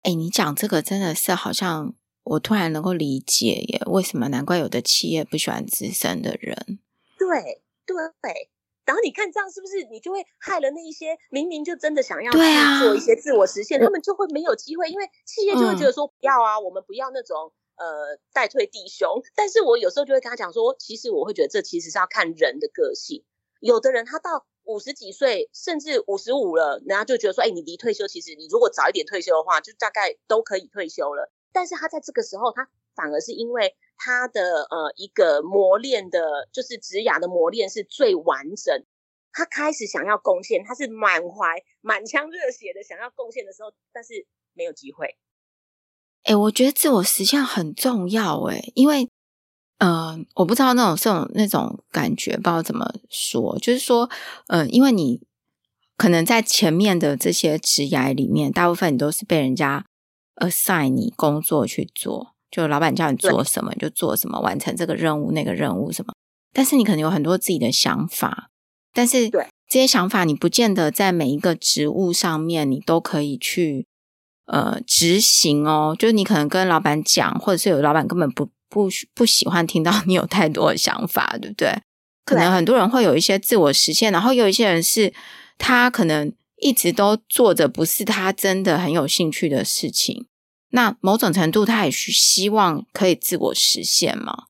[0.02, 1.96] 哎，你讲这个真的是好像。
[2.26, 6.80] 我突然能够理解耶，为什么难怪有的企业不喜欢资深的人？
[7.20, 8.50] 对对对，
[8.86, 19.22] 然后你看这样是不是你就会害了那一些明明就真的想要对啊做一些自我实现，他们就会没有机会，因为企业就会觉得说不要啊，嗯、我们不要那种呃代退弟兄。
[19.36, 23.24] 但是我有时候就会跟他讲说，其实我会觉得这其实是要看人的个性，
[23.60, 31.32] 有的人他到五十几岁甚至五十五了，人家就觉得说，哎，你离退休其实你如果早一点退休的话，就大概都可以退休了。
[31.54, 38.84] 但是他在这个时候，他反而是因为他的呃一个磨练的，就是职涯的磨练是最完整。
[39.32, 45.16] 他开始想要贡献，他是满怀满腔热血的想要贡献的时候，但是没有机会。
[46.24, 49.10] 哎、我觉得自我实现很重要哎、因为
[49.80, 54.10] 呃，我不知道那种这种那种感觉，不知道怎么说，就是说，
[54.48, 55.20] 呃，因为你
[55.98, 59.86] 可能在前面的这些职涯里面，大部分你都是被人家。
[60.38, 66.14] Assign 你工作去做，就老板叫你做什么你就做什么，完成这个任务那个任务什么。
[66.52, 68.50] 但是你可能有很多自己的想法，
[68.94, 73.88] 但是对这些想法你不见得在每一个职务上面你都可以去
[74.46, 75.96] 呃执行哦。
[75.98, 81.76] 就是你可能跟老板讲，或者是有老板根本不不不喜欢听到你有太多的想法，对不对？
[82.26, 85.14] 可能很多人会有一些自我实现，然后有一些人是
[85.58, 86.34] 他可能。
[86.64, 90.28] 一直都做着不是他真的很有兴趣的事情，
[90.70, 94.46] 那某种程度他也是希望可以自我实现嘛。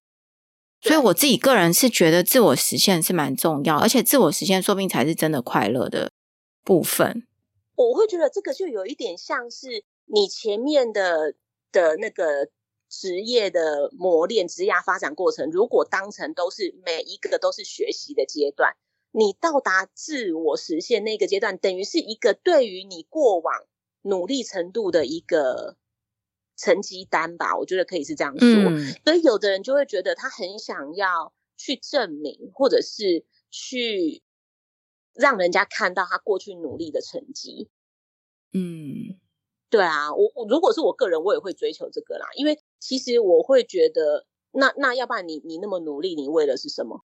[0.79, 6.11] 所以我自己个人是觉得自我实现是蛮重要，而且自我实现说不定才是真的快乐的
[6.63, 7.25] 部分。
[7.75, 11.33] 我会觉得这个就有一点像是你前面的
[11.71, 12.49] 的那个
[12.89, 18.75] 职业的磨练、职业发展过程，如果当成都是每一个都是学习的阶段。
[19.15, 23.67] 你到达自我实现那个阶段，等于是一个对于你过往
[24.01, 25.77] 努力程度的一个
[26.57, 28.47] 成绩单吧，我觉得可以是这样说。
[28.47, 34.23] 嗯、所以有的人就会觉得他很想要去证明，或者是去
[35.13, 37.69] 让人家看到他过去努力的成绩。
[38.51, 39.19] 嗯，
[39.69, 47.05] 对啊，我我如果是我个人，我也会追求这个啦，因为其实我会觉得，那那要不然你你那么努力，你为的是什么？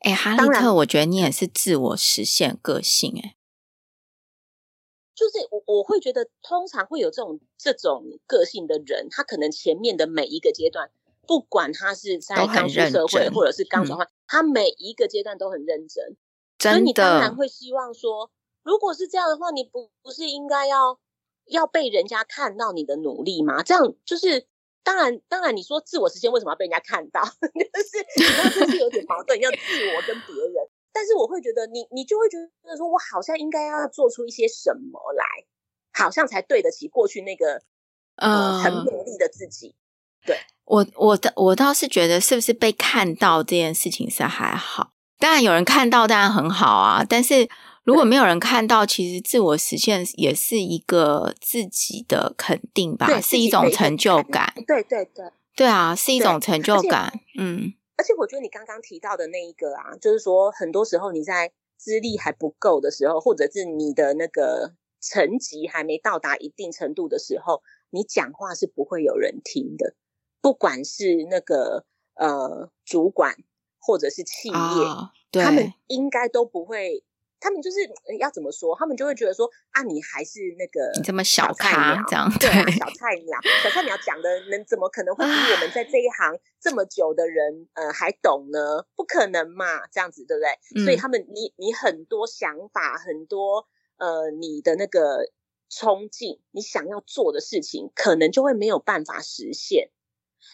[0.00, 3.34] 哎，哈利特，我觉得你也是自我实现个性哎，
[5.14, 10.90] 就是我我会觉得，通常会有这种这种个性的人，他可能前面的每一个阶段，
[11.26, 16.16] 不管他是在刚出社会，或者是刚转换，嗯、他每一个阶段都很认真。
[16.58, 18.30] 真的，所以你当然会希望说，
[18.62, 21.00] 如果是这样的话，你不不是应该要
[21.46, 23.62] 要被人家看到你的努力吗？
[23.62, 24.46] 这样就是。
[24.86, 27.20] 当然，当然，你说自我实现为什么要被人家看到？
[27.42, 30.54] 就是你知道这是有点矛盾，要自我跟别人。
[30.92, 35.24] 但是我会觉得你，你你就会觉得说，我好像应该要做出一些什么来，
[35.92, 37.60] 好像才对得起过去那个
[38.14, 39.74] 呃很努力的自己。
[40.24, 47.04] 对，我我的我倒是觉得，是不是被看到这件事情是还好，当然有人看到，当然很好啊。
[47.06, 47.48] 但是
[47.86, 54.52] 如果没有人看到，其实自我实现也是一个自己的肯定吧，是一种成就感。
[54.66, 57.12] 对对对，对啊，是一种成就感。
[57.38, 69.94] 嗯，而且我觉得你刚刚提到的那一个啊，就是说很多时候你在资历还不够的时候，或者是你的那个层级还没到达一定程度的时候，你讲话是不会有人听的，
[70.40, 71.84] 不管是那个
[72.16, 73.36] 呃主管。
[73.78, 77.04] 或者是企业，哦、他们应该都不会，
[77.38, 77.78] 他们就是
[78.18, 88.86] 要怎么说，他们就会觉得说啊，你还是那个你这么小菜鸟，这样对、啊，小菜鸟，小菜鸟讲的能怎么可能会比我们在这一行这么久的人呃还懂呢？
[88.96, 90.80] 不可能嘛，这样子对不对？
[90.80, 93.66] 嗯、所以他们你你很多想法，很多
[93.98, 95.30] 呃你的那个
[95.68, 99.90] 冲劲，你想要做的事情，可能就会没有办法实现。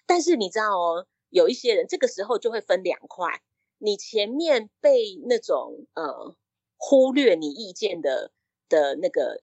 [0.07, 1.07] 但是你知道哦。
[1.33, 3.41] 有一些人这个时候就会分两块，
[3.79, 6.37] 你前面被那种呃
[6.85, 8.33] 忽略你意见的
[8.69, 9.41] 的那个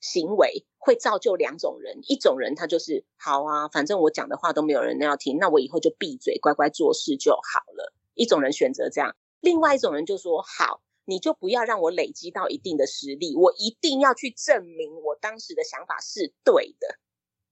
[0.00, 7.92] 行为，会造就两种人，一种人他就是好啊，反正我讲的话都没有人要听，那我以后就闭嘴，乖乖做事就好了。
[8.14, 16.98] 一种人选择这样，另外一种人就说好，你就不要让我累积到一定的实力，我一定要去证明我当时的想法是对的。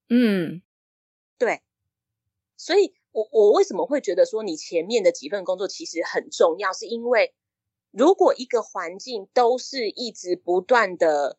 [0.08, 0.62] 嗯，
[1.36, 1.60] 对，
[2.56, 2.94] 所以。
[3.16, 6.70] 我我为什么会觉得说你前面的几份工作其实很重要？
[6.74, 7.34] 是因为
[7.96, 11.38] 如果一个环境都是一直不断的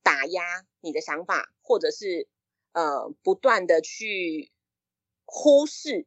[0.00, 2.28] 打压你的想法，或者是
[2.70, 4.52] 呃不断的去
[5.24, 6.06] 忽视。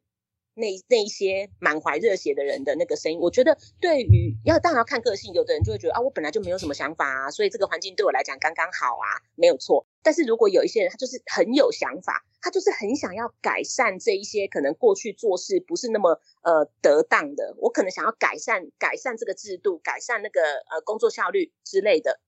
[0.55, 9.87] 那那一些满怀热血的人的那个声音，我觉得对于要当然要看个性，有的人就会觉得啊，我本来就没有什么想法啊，所以这个环境对我来讲刚刚好啊，没有错。
[10.03, 22.19] 但是如果有一些人他就是很有想法，他就是很想要改善这一些可能过去做事不是那么呃得当的，我可能想要改善改善这个制度，改善那个呃工作效率之类的，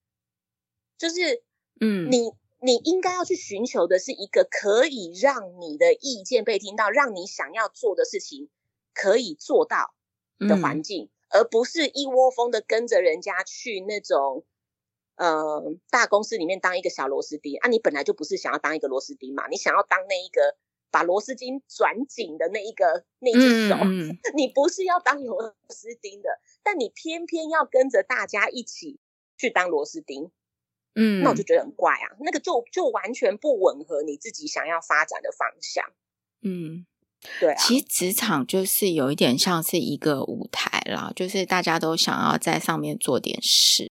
[0.98, 1.44] 就是
[1.82, 2.32] 嗯你。
[2.64, 8.50] 你应该要去寻求的是一个可以让你的意见被听到，让你想要做的事情
[8.94, 9.96] 可以做到
[10.38, 11.10] 的环境，嗯、
[11.42, 14.46] 而不是一窝蜂的跟着人家去那种，
[15.16, 17.68] 呃，大公司里面当一个小螺丝钉啊。
[17.68, 20.56] 你本来就不是想要当一个螺丝钉嘛，你想要当那一个
[20.92, 26.30] 把螺丝钉转紧的那一个那一只手，嗯、 你不是要当螺丝钉的，
[26.62, 29.00] 但你偏偏要跟着大家一起
[29.36, 30.32] 去当螺丝钉。
[30.96, 35.86] 嗯，那我就觉得很怪啊，那个就就完全不吻合你自己想要发展的方向。
[36.44, 36.86] 嗯，
[37.40, 43.90] 对啊，其实职场就是有一点像是一个舞台啦，就是大家都想要在上面做点事。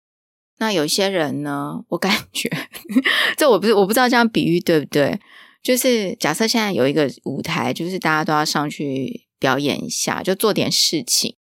[0.59, 2.49] 那有些人呢，我感觉
[3.37, 5.19] 这我不是我不知道这样比喻对不对？
[5.63, 11.37] 就是假设现在有一个舞台，就是大家都要上去表演一下，就做点事情。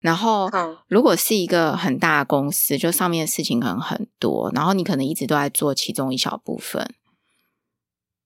[0.00, 0.48] 然后，
[0.88, 6.94] 如果是一个很大的公司，就上面的事情可能很多，然后你可能一直都在做其中一小部分。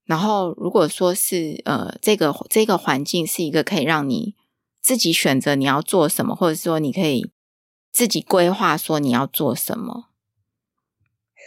[0.05, 4.35] 然后，如果说是呃，这个这个环境是一个可以让你
[4.83, 7.31] 自己选择你要做什么，或者说你可以
[7.93, 10.09] 自己规划说你要做什么。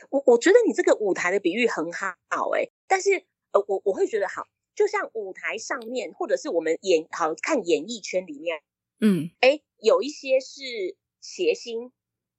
[0.10, 8.62] 我我觉得你这个舞台的比喻很好，诶，但是呃，我我会觉得好，就像舞台上面，或者是我们演好看演艺圈里面。
[9.02, 11.92] 嗯，哎，有一些是谐星，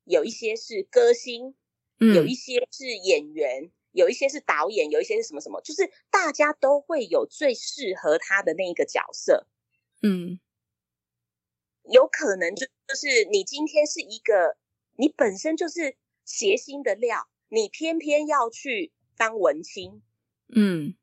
[0.05, 1.55] 有一些是歌星，
[2.01, 9.47] 嗯，有一些是演员，有一些是导演，有一些是什么什么，就是大家都会有最适合他的那一个角色。
[10.01, 10.41] 嗯，
[11.83, 14.57] 有可能就就是你今天是一个
[14.97, 20.01] 你本身就是谐星的料，你偏偏要去当文青，
[20.49, 20.97] 嗯，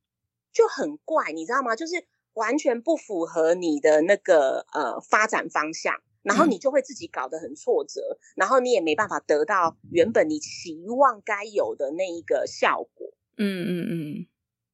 [0.51, 1.75] 就很怪，你知道吗？
[1.75, 2.07] 就是。
[2.33, 13.13] 完全不符合你的那个呃发展方向，然后你就会自己搞得很挫折，嗯、然后你也没办法得到原本你期望该有的那一个效果。
[13.37, 14.27] 嗯嗯嗯，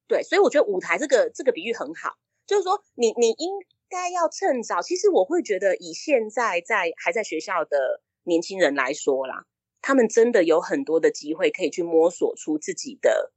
[0.07, 3.51] 对，所以我觉得舞台这个这个比喻很好，就是说你你应
[3.87, 4.81] 该要趁早。
[4.81, 9.45] 其实我会觉得，以现在在还在学校的年轻人来说啦，
[9.81, 13.31] 他们真的有很多的机会可以去摸索出自己的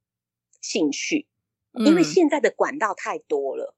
[0.60, 1.28] 兴趣，
[1.74, 3.76] 嗯、因为现在的管道太多了。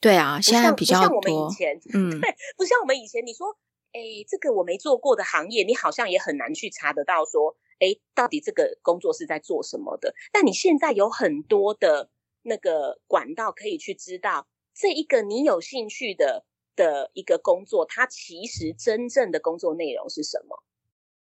[0.00, 1.18] 对啊，现在比较多。
[1.18, 3.24] 不像我们以前，嗯，对，不像我们以前。
[3.24, 3.56] 你说，
[3.94, 7.24] 哎，这个我没做过的行业，你好像也很难去查得到。
[7.24, 10.12] 说，哎，到底这个工作是在做什么的？
[10.32, 12.10] 但你现在有很多的
[12.42, 20.64] 那个管道可以去知道，这一个你有兴趣的的一个工作，它其实真正的工作内容是什么？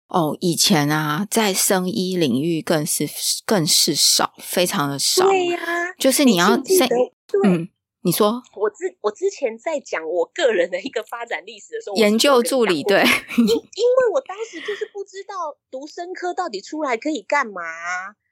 [0.08, 3.08] 哦，以前啊，在生医领域更是
[3.44, 5.28] 更是少，非常的少。
[5.28, 6.56] 对呀，就是你要。
[7.44, 7.68] 嗯
[8.06, 13.02] 你说我之我之前在讲我个人的一个发展历史的时候，研究助理对，
[13.36, 17.60] 因因为我当时就是不知道读生科到底出来可以干嘛，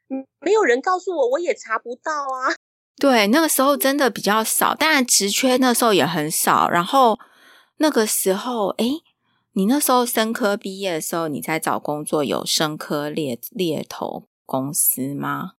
[0.08, 2.54] 嗯，没有人告诉我，我也查不到啊。
[2.96, 6.70] 对，那个时候真的比较少，当然职缺那时候也很少。
[6.70, 7.18] 然后
[7.78, 8.86] 那个时候，哎，
[9.54, 15.54] 你那时候生科毕业的时候，你在找工作有生科猎猎头公司吗？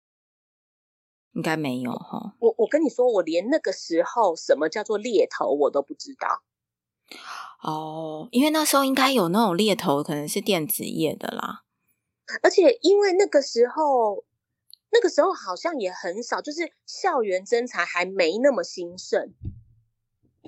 [1.35, 6.43] 应该没有哈，我我跟你说，我连那个时候什么叫做猎头我都不知道。
[7.61, 11.65] 哦，因为那时候应该有那种猎头，可能是电子业的啦。
[12.43, 14.25] 而且因为那个时候，
[14.91, 19.33] 那个时候好像也很少，就是校园征才还没那么兴盛，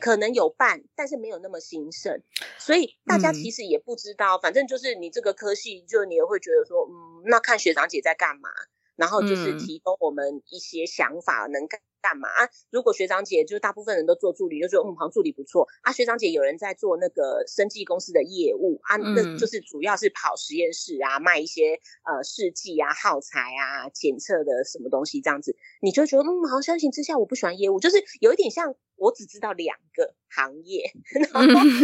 [0.01, 2.22] 可能有办，但是没有那么兴盛，
[2.59, 4.37] 所以大家其实也不知道。
[4.37, 8.49] 嗯、反正就是你这个科系，就你也会觉得说，嗯，那看学长姐在干嘛。
[8.97, 12.28] 然后就是提供我们一些想法，能干干嘛？
[12.28, 12.49] 啊？
[12.70, 15.92] 如果学长姐就是大部分人都做助理，就觉得嗯，好像助理不错啊。
[15.92, 30.92] 学长姐有人在做那个生技公司的业务啊，那就是主要是跑实验室啊，卖一些呃试剂啊、耗材啊、检测的什么东西这样子，你就觉得嗯，好像相形之下我不喜欢业务，就是有一点像我只知道两个行业，
[31.32, 31.40] 然后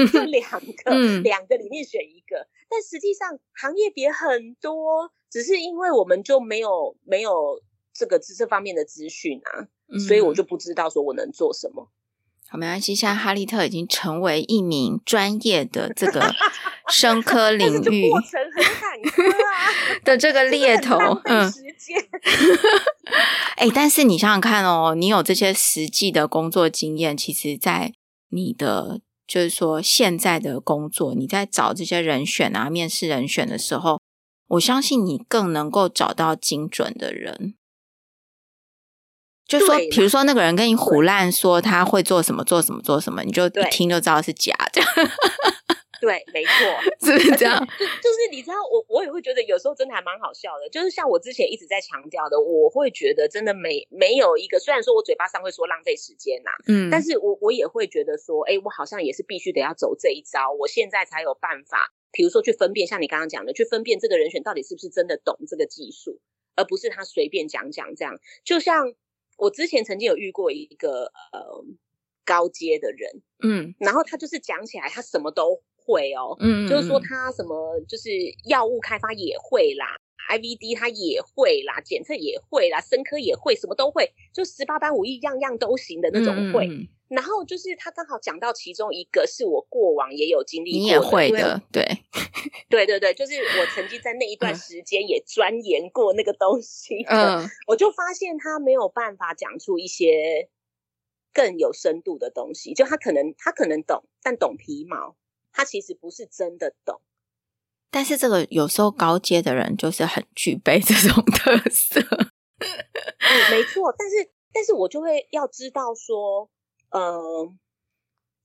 [0.07, 5.13] 就两个、嗯、两个里面选一个，但实际上行业别很多。
[5.31, 7.33] 只是因为我们就没有没有
[7.95, 11.89] 这个这方面的资讯啊，嗯，所以我就不知道说我能做什么。
[12.51, 12.95] 好，没关系。
[12.95, 16.31] 现在哈利特已经成为一名专业的这个
[16.89, 19.73] 生科 领域过程很坎坷啊
[20.05, 21.99] 的这个 猎头，嗯，时间。
[23.57, 27.95] 哎、欸，但是你想想看哦，你有这些实际的工作经验，其实，在
[28.29, 29.01] 你的
[29.33, 33.99] 就是说现在的工作，你在找这些人选啊，面试人选的时候。
[34.49, 37.55] 我相信你更能够找到精准的人，
[39.47, 44.83] 就说，比如说那个人跟你胡乱说他会做什么做什么做什么，你就一听就知道是假的。
[46.03, 46.53] 对，没错，
[47.07, 47.57] 是不是这样？
[47.79, 50.69] 就就是你知道，我我也会觉得有时候真的还蛮好笑的。
[50.69, 61.95] 就是像我之前一直在强调的，我会觉得真的没没有一个，虽然说我嘴巴上会说浪费时间呐、啊，嗯，但是我我也会觉得说，哎，我好像也是必须得要走这一招，我现在才有办法。
[62.11, 66.21] 比如说，去分辨，像你刚刚讲的，去分辨这个人选到底是不是真的懂这个技术，
[66.57, 68.19] 而不是他随便讲讲这样。
[68.45, 68.93] 就像
[69.39, 71.65] 我之前曾经有遇过一个呃
[72.27, 78.11] 高阶的人，嗯，然后他就是讲起来他什么都会哦，嗯，就是说他什么就是
[78.47, 79.97] 药物开发也会啦
[80.31, 86.67] ，IVD 他也会啦，检测也会啦，生科也会，什么都会，就十八般武艺样样都行的那种会。
[86.69, 91.87] 嗯然后就是他刚好讲到其中一个是我过往也有经历过的，你也会的，对，
[92.71, 100.49] 对对对，就是我曾经在那一段时间也钻研过那个东西，嗯，我就发现他没有办法讲出一些
[101.35, 105.15] 更有深度的东西，就他可能他可能懂，但懂皮毛，
[105.53, 107.01] 他其实不是真的懂。
[107.91, 116.51] 但是这个有时候高阶的人就是很具备这种特色，嗯，没错，但是但是我就会要知道说。
[116.95, 117.51] 呃，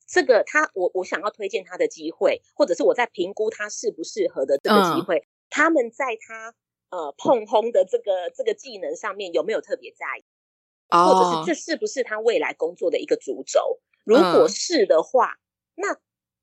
[0.08, 6.56] 这个他我我想要推荐他的机会，或者是我在评估他适不适合的这个机会，嗯、他们在他
[6.90, 10.24] 呃碰轰的这个这个技能上面有没有特别在意，
[10.88, 13.82] 哦、或者是这是不是他未来工作的一个主轴？
[14.06, 15.34] 如果是的话，
[15.76, 15.98] 嗯、那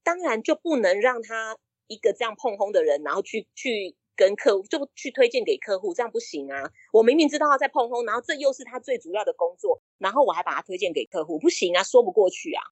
[0.05, 1.57] 当然就不能让他
[1.88, 3.96] 一个这样碰轰的人，然后去去。
[4.16, 6.70] 跟客户就去推荐给客户，这样不行啊！
[6.92, 12.62] 我明明知道他在碰轰，然后这又是他最主要的工作，然后我还把他推荐给客户，不行啊，说不过去啊！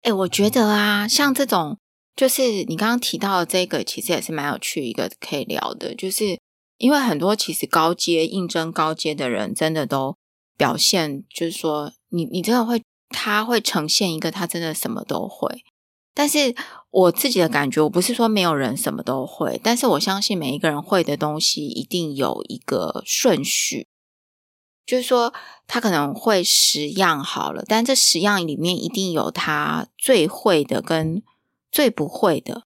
[0.00, 1.76] 哎、我觉得啊，像这种，
[2.16, 6.40] 就是你刚刚提到的这个，其实也是蛮有趣一个可以聊的，就是
[6.78, 10.16] 因为很多其实高阶应征高阶的人，真的都
[10.56, 15.62] 表现，就是说你你真的会，他会呈现一个他真的什么都会。
[16.12, 16.54] 但是
[16.90, 23.88] 我自己的感觉，我不是说没有人什么都会，但是我相信每一个人会的东西一定有一个顺序，
[24.84, 25.32] 就是说
[25.68, 31.22] 他可能会十样好了，但这十样里面一定有他最会的跟
[31.70, 32.64] 最不会的，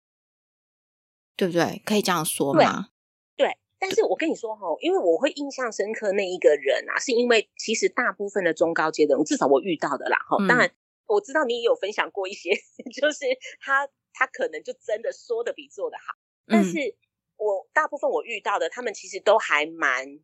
[1.37, 1.83] 对不对？
[1.85, 2.91] 可以这样说吗？
[3.37, 3.59] 对，对。
[3.81, 10.71] 但是我跟你说哈，因为我会印象深刻那一个人啊，是因为其实大部分的中高阶的人，至少我遇到的啦，哈、嗯，当然。
[11.13, 12.51] 我知道你也有分享过一些，
[12.93, 13.27] 就是
[13.61, 16.15] 他他可能就真的说的比做的好，
[16.47, 16.97] 但是
[17.37, 20.21] 我大部分我遇到的，他们其实都还蛮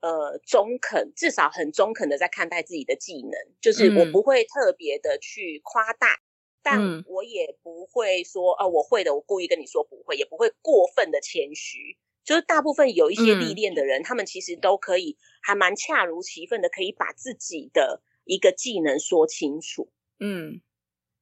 [0.00, 6.20] 呃中肯，至少很中肯的在看待自己的技能，就是我不会特别的去夸大，
[6.62, 18.02] 但我也不会说哦、呃、我会的，我故意跟你说不会，也不会过分的谦虚，就是大部分有一些历练的人，他们其实都可以还蛮恰如其分的，可以把自己的。
[18.24, 19.90] 一个技能说清楚。
[20.18, 20.60] 嗯，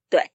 [0.09, 0.31] 对，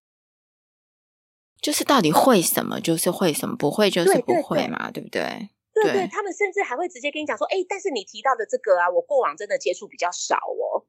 [1.61, 5.51] 就是到底会什么就是会什么，不会就是不会嘛，对，不对？
[5.75, 10.87] 对对，对，他们甚至还会直接跟你讲说：“哎，但是你提到的这个啊，我过往真的接触比较少哦。”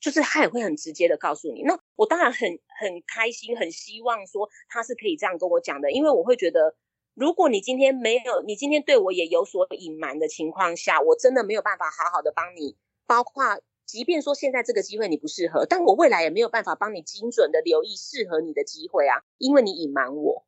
[0.00, 1.62] 就是他也会很直接的告诉你。
[1.62, 6.74] 那我当然很很开心，很希望说他是可以这样跟我讲的，因为我会觉得，
[7.12, 12.78] 如果你今天没有，你今天对我也有所隐瞒的情况下，我真的没有办法好好的帮你。
[13.06, 13.60] 包括，
[13.90, 20.46] 即便说现在这个机会你不适合，但我未来也没有办法帮你精准的留意适合你的机会啊，因为你隐瞒我。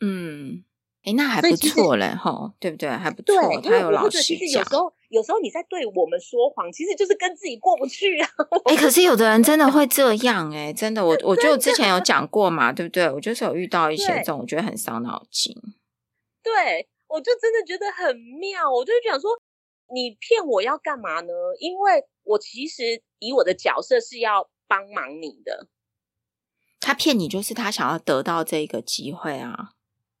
[0.00, 0.62] 嗯。
[1.02, 2.88] 哎，那还不错嘞，哈，对不对？
[2.88, 3.40] 还不错。
[3.40, 4.22] 对，他有老实讲。
[4.22, 8.28] 其实有时候，有时候你在对我们说谎，其实就是跟自己过不去啊。
[8.66, 13.08] 哎，可是有的人真的会这样，哎，真的，我 我就之前有讲过嘛，对不对？
[13.08, 15.54] 我就是有遇到一些这种，我觉得很伤脑筋。
[16.42, 19.30] 对，我就真的觉得很妙，我就想说，
[19.94, 21.32] 你骗我要干嘛呢？
[21.60, 25.68] 因为我其实以我的角色是要帮忙你的。
[26.78, 29.70] 他骗你，就是他想要得到这个机会啊。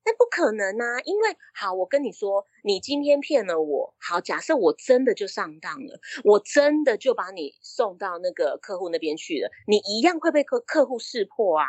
[0.04, 1.00] 那不可能啊！
[1.04, 3.94] 因为好，我跟你说，你今天骗了我。
[3.98, 11.66] 好，假设我真的就上当了，我真的就把你送到那个客户那边去了，你一样会被客客户识破啊！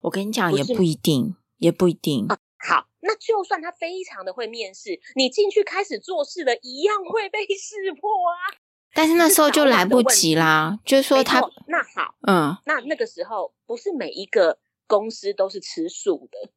[0.00, 2.26] 我跟你讲，也不一定，也不一定。
[2.28, 8.56] 啊，好，那就算他非常的会面试，你进去开始做事了，一样会被识破啊！
[8.96, 11.38] 但是那时候就来不及啦，就是说他
[11.68, 16.50] 那好，嗯，那那个时候不是每一个公司都是吃素的。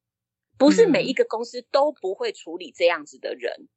[0.58, 3.54] 不是每一个公司都不会处理这样子的人。
[3.60, 3.70] 嗯。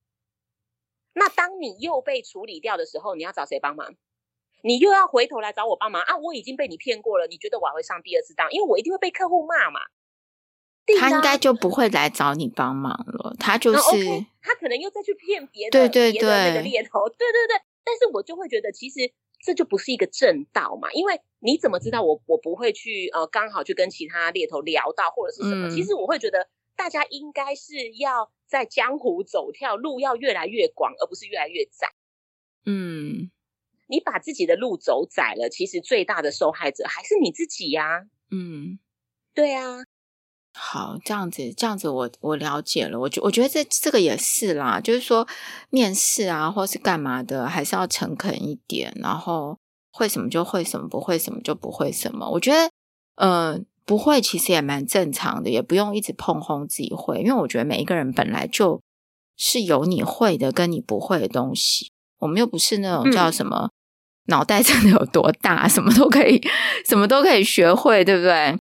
[1.13, 3.95] 那当你又被处理掉的时候，你要找谁帮忙？
[4.65, 6.17] 你又要回头来找我帮忙啊！
[6.17, 8.51] 我已经被你骗过了，你觉得我还会上第二次当？
[8.53, 9.81] 因为我一定会被客户骂嘛。
[10.99, 13.37] 他应该就不会来找你帮忙了。
[13.39, 13.81] 他就是
[14.41, 17.63] 他可能又再去骗别的，对对对，那个猎头，对对对。
[17.85, 19.13] 但是我就会觉得，其实
[19.45, 20.91] 这就不是一个正道嘛。
[20.93, 25.69] 因为你怎么知道我我不会去呃刚好去跟其他猎头聊到或者是什么？
[25.69, 25.71] 嗯。
[25.71, 26.49] 其实我会觉得。
[26.75, 31.87] 大家应该是要在江湖走跳，路要越来越广，而不是越来越窄。
[32.65, 33.31] 嗯，
[33.89, 38.05] 你把自己的路走窄了，其实最大的受害者还是你自己呀、啊。
[38.31, 38.81] 嗯，
[39.35, 39.85] 对啊。
[40.55, 42.99] 好，这样子，这样子我，我我了解了。
[42.99, 45.27] 我觉我觉得这这个也是啦，就是说
[45.71, 48.93] 面试啊，或是干嘛的，还是要诚恳一点。
[48.97, 49.59] 然后
[49.93, 52.29] 会什么就会什么，不会什么就不会什么。
[52.31, 52.71] 我觉得，
[53.17, 53.61] 嗯、呃。
[53.85, 58.81] 不会，其实也蛮正常的，也不用一直碰轰自己会，因为我觉得每一个人本来就
[59.37, 61.91] 是有你会的跟你不会的东西。
[62.21, 63.71] 我们又不是那种叫什么、嗯、
[64.27, 66.41] 脑袋真的有多大，什么都可以，
[66.87, 68.57] 什么都可以学会，对不对？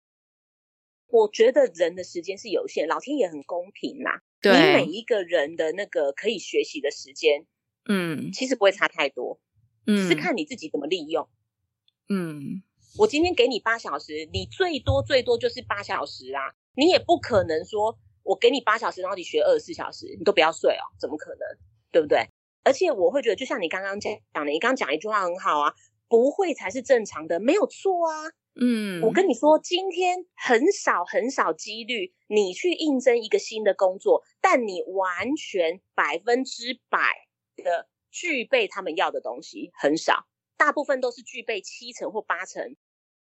[1.11, 4.21] 我觉得人的时间是有限，老天也很公平啦。
[4.41, 7.45] 对，你每一个人的那个可以学习的时间，
[7.87, 9.39] 嗯，其实不会差太多，
[9.85, 11.27] 嗯，只是看你自己怎么利用，
[12.09, 12.63] 嗯。
[12.97, 16.51] 我今天给你八小时，你最多最多就是八小时啊！
[16.75, 21.39] 你也不可能说我给你八小时，然后你学二十四小时，你都不要睡哦，怎么可能？
[21.89, 22.27] 对不对？
[22.65, 25.73] 而且我会觉得，就像你刚刚讲讲的，你刚刚讲一句话很好啊，
[26.09, 28.27] 不会才是正常的，没有错啊。
[28.63, 36.99] 嗯，我跟你说，今天很少很少几率，你去应征一个新的工作，但你完全百分之百
[37.55, 40.27] 的具备他们要的东西，很少。
[40.57, 42.75] 大部分都是具备七成或八成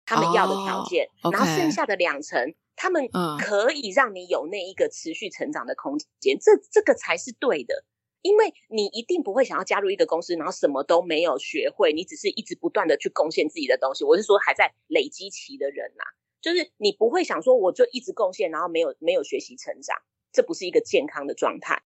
[0.04, 3.08] 他们要的条件，oh, 然后剩下的两成，他们
[3.38, 7.86] 可以让你有那一个持续成长的空间，这这个才是对的。
[8.22, 14.04] 因为你一定不会想要加入一个公司，然后什么都没有学会，你只是一直不断的去贡献自己的东西。
[14.04, 16.04] 我是说还在累积期的人呐，
[16.40, 19.96] 就是你不会想说我就一直贡献，然后没有没有学习成长，
[20.32, 21.82] 这不是一个健康的状态。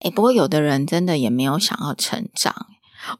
[0.00, 2.54] 哎，不过有的人真的也没有想要成长。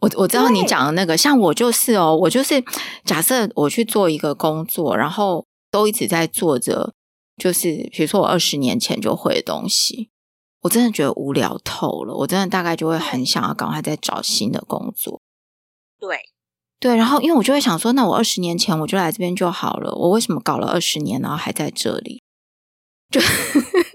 [0.00, 2.62] 我我知道你讲的那个，像我就是哦，我就是
[3.04, 6.92] 假设我去做一个工作，然后都一直在做着，
[7.36, 10.10] 就是比如说我二十年前就会的东西，
[10.66, 15.20] 我真的觉得无聊透了，我真的大概就会很想要赶快再找新的工作。
[16.00, 16.18] 对
[16.80, 22.20] 对，然后因为我就会想说，那我二十年前我就来这边就好了，我为什么搞了二十年，然后还在这里？
[23.10, 23.20] 就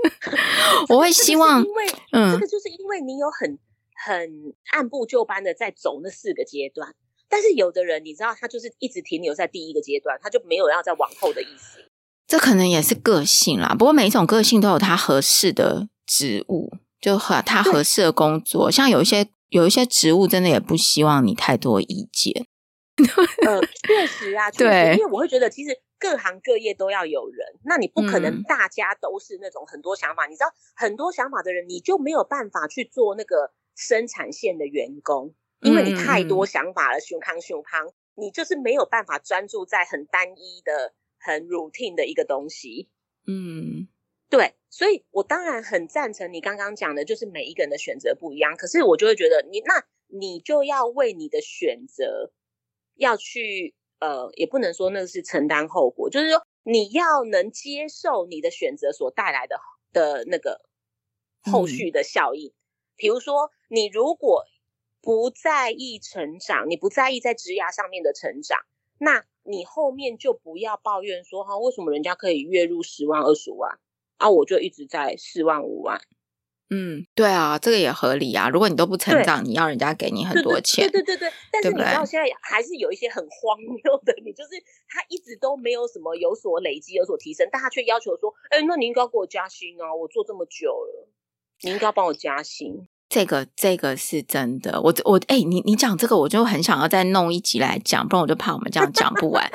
[0.88, 3.59] 我会希望，因为嗯，这个就是因为你有很。
[4.03, 6.95] 很按部就班的在走那四个阶段，
[7.30, 11.78] 但是有的人你知道，他就是一直停留在第一个阶段，他就没有要再往后的意思。
[12.26, 18.70] 这可能也是个性啦，不过每一种个性都有它合适的职务，就和他合适的工作。
[18.70, 22.45] 像有一些有一些职务，真的也不希望你太多意见。
[23.47, 30.26] 呃，确实啊，确实，对，因为我会觉得，其实各行各业都要有人，那你不可能大家都是那种很多想法。
[30.28, 33.53] 嗯、你知道，很多想法的人，你就没有办法去做那个。
[33.74, 42.89] 生产线的员工，因为你太多想法了，胸康胸康，你就是没有办法专注在很单一的、很 routine 的一个东西。
[43.26, 43.88] 嗯，
[44.32, 48.55] 对，所以我当然很赞成你刚刚讲的，就是每一个人的选择不一样。
[48.55, 52.32] 可是我就会觉得你，你那你就要为你的选择
[52.95, 59.59] 要去呃，也不能说那是承担后果，就是说你要能接受你的选择所带来的
[59.91, 60.61] 的那个
[61.43, 62.51] 后续的效应。
[62.51, 62.55] 嗯、
[62.95, 64.45] 比如说，你如果
[65.01, 68.57] 不在意成长，你不在意在职涯上面的成长，
[68.97, 69.25] 那。
[69.43, 73.79] 你后面就不要抱怨说哈，为什么人家可以月入十万、二十万
[74.22, 74.30] 啊？
[74.30, 75.99] 我就一直在四万、五万。
[76.74, 78.47] 嗯，对啊，这个也合理啊。
[78.47, 81.34] 如果你都不成长，你要人家给你很多钱，对对对对。
[81.51, 84.51] 但是你知道现在还是有一些很荒谬的，你就是
[84.88, 89.93] 他一直都没有什么有所累积、有所提升，但他却要求说，哎，那你应该给我加薪啊！
[89.93, 91.09] 我做这么久了，
[91.63, 92.88] 你应该帮我加薪。
[93.09, 99.51] 这个这个是真的，我我哎，你你讲这个，我就很想要再弄一集来讲，不然我就怕我们这样讲不完。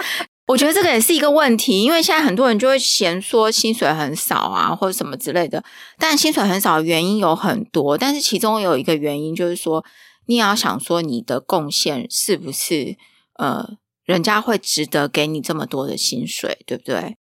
[0.47, 5.65] 我觉得这个也是一个问题，因为现在很多人就会嫌说薪水很少啊，或者什么之类的。
[5.99, 9.85] 但薪水很少的原因有很多，但是其中有一个原因就是说，
[10.27, 12.97] 你也要想说你的贡献是不是
[13.39, 17.17] 呃，人家会值得给你这么多的薪水，对不对？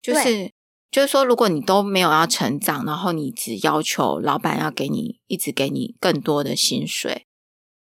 [0.00, 0.52] 就是。
[0.92, 7.24] 就是说，如果你都没有要成长，然后你只要求老板要给你一直给你更多的薪水，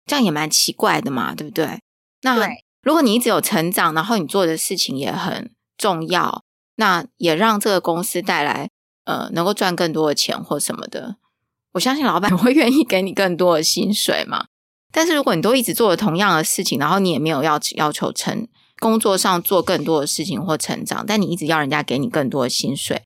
[0.07, 1.81] 这样也蛮奇怪的嘛，对不对？
[2.23, 2.35] 那
[2.85, 6.43] 如果你一直有成长，然后你做的事情也很重要，
[6.75, 8.69] 那也让这个公司带来
[9.03, 11.17] 呃能够赚更多的钱或什么的，
[11.73, 14.45] 我相信老板会愿意给你更多的薪水嘛。
[14.93, 18.47] 但是如果你都一直做了同样的事情，然后你也没有要要求成。
[18.77, 23.03] 工作上做更多的事情或成长，但你一直要人家给你更多的薪水，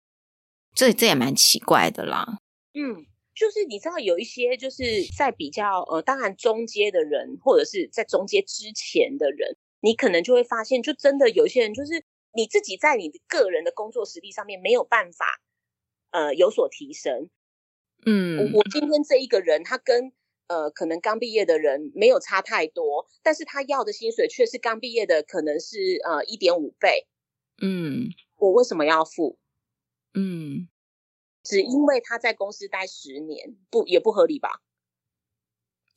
[0.74, 2.40] 这这也蛮奇怪的啦。
[2.74, 3.06] 嗯，
[3.36, 4.84] 就是你知道有一些就是
[5.16, 12.04] 在比较呃，当然中阶的人，或者是在中阶之前的人，你可能就会发现，就真的有些人就是
[12.34, 15.42] 你自己在你的个人的工作实力上面没有办法
[16.12, 17.30] 呃有所提升。
[18.06, 20.12] 嗯，我我今天这一个人，他跟。
[20.50, 27.06] 呃，可能刚毕业的人没有差太多，但是他要的薪水却是刚毕业的可能是呃一点五倍。
[27.62, 29.38] 嗯，我为什么要付？
[30.16, 30.68] 嗯，
[31.44, 34.64] 只因为他在公司待十年，不也不合理吧？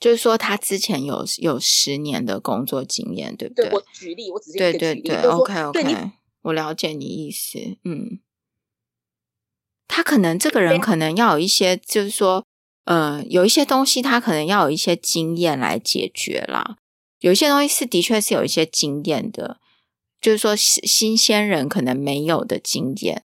[0.02, 3.68] 就是说他之前有有十年的工作经验，对不对？
[3.68, 4.78] 对，我举例，我只是一个举例。
[4.80, 6.10] 对对对，OK OK，
[6.42, 7.58] 我了解你意思。
[7.84, 8.20] 嗯，
[9.86, 12.44] 他可能这个人可能要有一些，就是说。
[12.84, 16.78] 呃，有一些东西他可能要有一些经验来解决啦。
[17.20, 19.60] 有一些东西是的确是有一些经验的，
[20.20, 23.24] 就是说新鲜人可能没有的经验。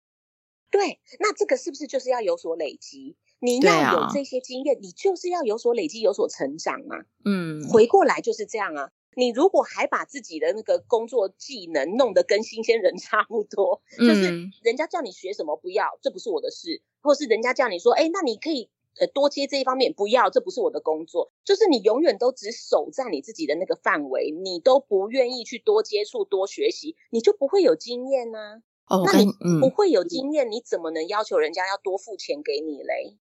[0.69, 3.17] 对，那这个是不是就是要有所累积？
[3.41, 6.97] 你要有这些经验，啊、你就是要有所累积，有所成长嘛。
[7.25, 8.91] 嗯，回过来就是这样啊。
[9.15, 18.69] 你如果还把自己的那个工作技能弄得跟新鲜人 差不多，嗯、就是人家叫你学什么不要，这不是我的事，或是人家叫你说，哎，那你可以。
[18.99, 21.31] 呃，多接这一方面不要，这不是我的工作。
[21.45, 28.97] 就是你永远都只守在你自己的那个范围，你都不愿意去多接触、多学习，你就不会有经验呢、啊。
[28.97, 29.31] 哦，那你
[29.61, 33.15] 不会有经验，嗯、你怎么能要求人家要多付钱给你嘞？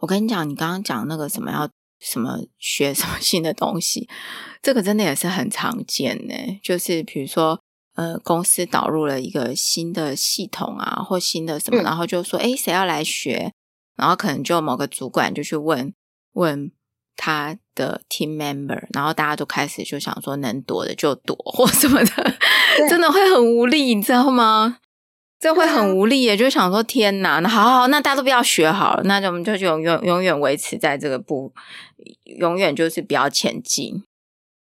[0.00, 1.68] 我跟你讲，你刚刚讲那个什么要
[2.00, 4.08] 什么学什么新的东西，
[4.62, 6.34] 这个真的也是很常见呢。
[6.62, 7.60] 就是比如说，
[7.94, 13.52] 呃，公司导入了一个新的系统啊，或新的什么，嗯、然后就说，哎，谁要来学？
[13.96, 15.92] 然后可能就某个主管就去问
[16.32, 16.72] 问
[17.16, 22.38] 他的 team member，然后大家都开始就想说能躲的就躲或什么的，
[22.88, 24.78] 真的会很无力，你知道吗？
[25.40, 31.52] 这会很无力耶，就想说天哪，那好好好，那大家都不要学好了，那我们就永远永远维持在这个步，
[32.24, 34.04] 永远就是不要前进。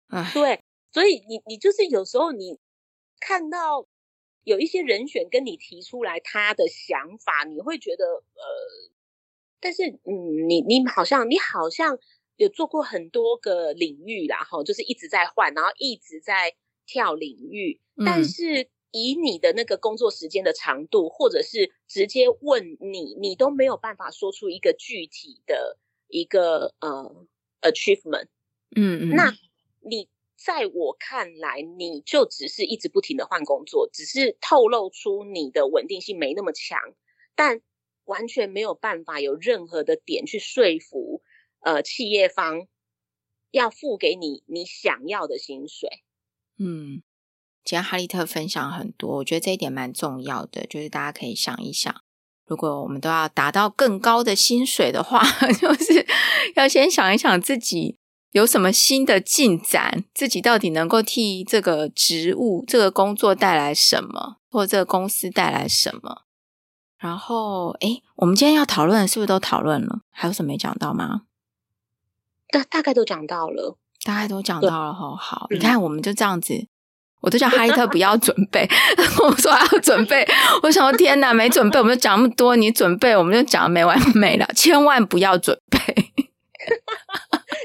[0.10, 0.62] 唉，对，
[0.92, 2.60] 所以你你就是有时候你
[3.20, 3.88] 看到
[4.44, 8.92] 有一些人选跟你提出来他的想法，你会觉得呃。
[9.60, 11.98] 但是，嗯，你你好像你好像
[12.36, 16.54] 有做过很多个领域啦，哈，就是一直在换，然后一直在
[16.86, 17.82] 跳领域。
[17.96, 25.78] 嗯、但是以你的那个工作时间的长度，或者是直接问你，你都没有办法说出一个具体的
[26.08, 27.26] 一个呃
[27.62, 28.28] achievement。
[28.76, 29.34] 嗯嗯，那
[29.82, 36.80] 你在我看来，你就只是一直不停的换工作，只是透露出你的稳定性没那么强，
[37.36, 37.62] 但。
[38.08, 41.22] 完全没有办法有任何的点去说服，
[41.60, 42.70] 呃，企业方
[43.52, 45.90] 要付给你你想要的薪水。
[46.58, 47.04] 嗯，
[47.68, 51.94] 今天哈利特分享很多，我觉得这一点蛮重要的，就是大家可以想一想，
[52.46, 55.22] 如果我们都要达到更高的薪水的话，
[55.60, 56.08] 就是
[56.56, 57.98] 要先想一想自己
[58.32, 66.22] 有什么新的进展，自己到底能够替这个职务、这个工作带来什么，或这个公司带来什么。
[66.98, 70.00] 然后，诶，我们今天要讨论的是不是都讨论了？
[70.10, 71.24] 还有什么没讲到吗？
[72.48, 74.94] 大大概都讲到了，大概都讲到了。
[74.94, 76.70] 好好，你看，我们就这样子。
[77.22, 78.68] 我都叫哈利特不要准备，
[79.22, 80.26] 我说要准备。
[80.64, 84.46] 我想说天哪，没准备，我们就讲那么多，你准备，我们就讲没完没了。
[84.56, 85.78] 千万不要准备。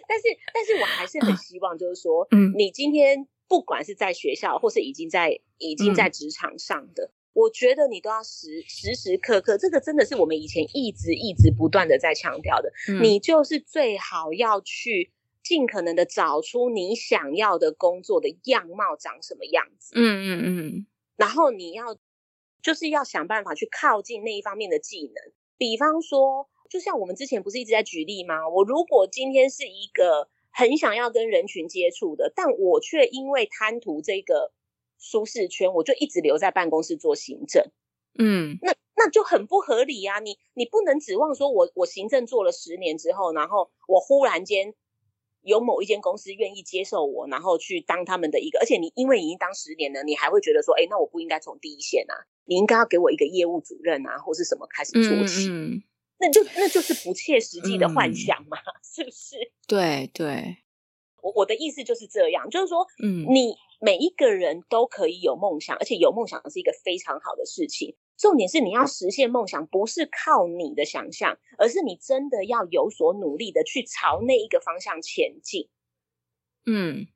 [0.09, 0.24] 但是，
[0.55, 15.11] 但是我还是很希望，就是说，嗯，你今天不管是在学校，或是已经在已经在职场上的，嗯，我觉得你都要时时时刻刻，这个真的是我们以前一直一直不断的在强调的，嗯，你就是最好要去。
[15.53, 21.98] 尽可能的找出你想要的工作的样貌长什么样子，嗯嗯嗯，然后你要
[22.62, 25.34] 就是要想办法去靠近那一方面的技能。
[25.59, 28.48] 比方说，就像我们之前不是一直在举例吗？
[28.48, 34.55] 我如果今天是一个很想要跟人群接触的，但我却因为贪图这个
[34.98, 37.62] 舒适圈，我就一直留在办公室做行政，
[38.18, 40.18] 嗯，那那就很不合理啊！
[40.20, 44.72] 你你不能指望说我我行政做了十年之后，然后我忽然间。
[45.43, 52.14] 有某一间公司愿意接受我，然后去当他们的一个，而且你因为已经当十年了，你还会觉得说，哎，那我不应该从第一线啊，
[52.45, 55.82] 你应该要给我一个业务主任啊，或是什么开始做起，嗯嗯、
[56.18, 59.36] 那就那就是不切实际的幻想嘛，嗯、是不是？
[59.66, 60.57] 对对，
[61.22, 67.97] 我我的意思就是这样，就是说，嗯，你每一个人都可以有梦想，而且有梦想是一个非常好的事情。
[68.23, 75.68] 重点是你要实现梦想，不是靠你的想象，而是你真的要有所努力的去朝那一个方向前进。
[76.64, 77.09] 嗯，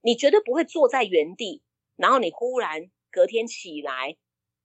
[0.00, 1.60] 你绝对不会坐在原地，
[1.96, 4.16] 然后你忽然隔天起来，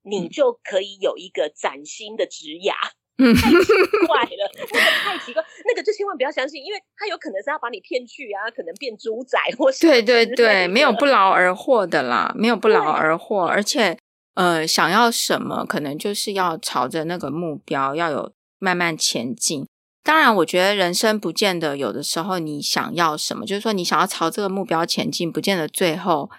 [0.02, 2.74] 你就可以有一个崭新的职涯。
[3.18, 14.00] 嗯， 太奇怪了，那个太奇怪，那个就千万不要相信，因为他有可能是要把你骗去啊，可能变猪仔或是对对对，没有不劳而获的啦，没有不劳而获，而且。
[14.36, 19.67] 呃，想要什么，可能就是要朝着那个目标，要有慢慢前进。
[20.01, 26.32] 当然，我觉得人生不见得有的时候你想要什么，就是说你想要朝这个目标前进，不见得最后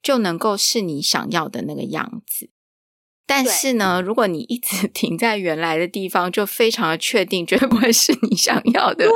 [0.00, 2.50] 就能够是你想要的那个样子。
[3.26, 9.06] 但是呢，如果你一直 停在原来的地方，就非常的确定绝对不会是你想要的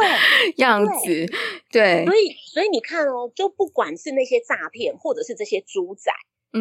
[0.57, 1.07] 样子。
[1.07, 1.27] 对，
[1.70, 6.12] 对，对，所以所以你看哦，就不管是那些诈骗，或者是这些猪仔。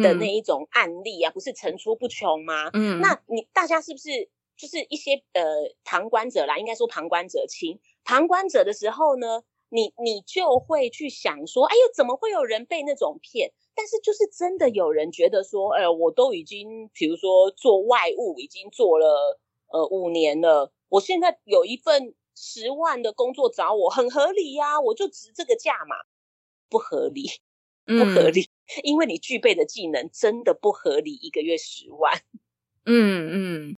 [0.02, 2.70] 的那一种案例啊，不是层出不穷吗？
[2.72, 5.42] 嗯，那你大家是不是就是一些呃
[5.84, 6.58] 旁观者啦？
[6.58, 7.80] 应该说旁观者清。
[8.04, 13.52] 旁观者的时候呢，你你就会去想说，哎呦，怎么会有人被那种骗？
[13.74, 19.38] 但是就是真的有人觉得说，哎呦，我都已经比如说做外务已经做了
[19.72, 25.96] 呃五年了，我现在有一份十万的工作找我，很合理呀，我就值这个价嘛，
[26.68, 27.28] 不合理，
[27.86, 28.48] 不合理。
[28.66, 32.22] 嗯因为你具备的技能真的不合理，一个月十万，
[32.86, 33.76] 嗯嗯，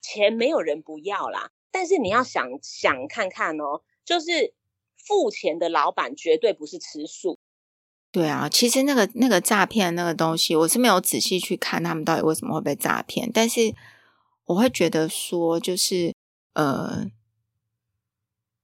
[0.00, 4.54] 钱没有人不要啦，但是你要想想看看哦，就是
[4.96, 7.38] 付钱的老板绝对不是吃素。
[8.12, 13.74] 对啊，其实那个那个诈骗那个东西，我是没有仔细去看他们到底为什么会被诈骗，但是
[14.44, 16.14] 我会觉得说，就是
[16.54, 17.10] 呃。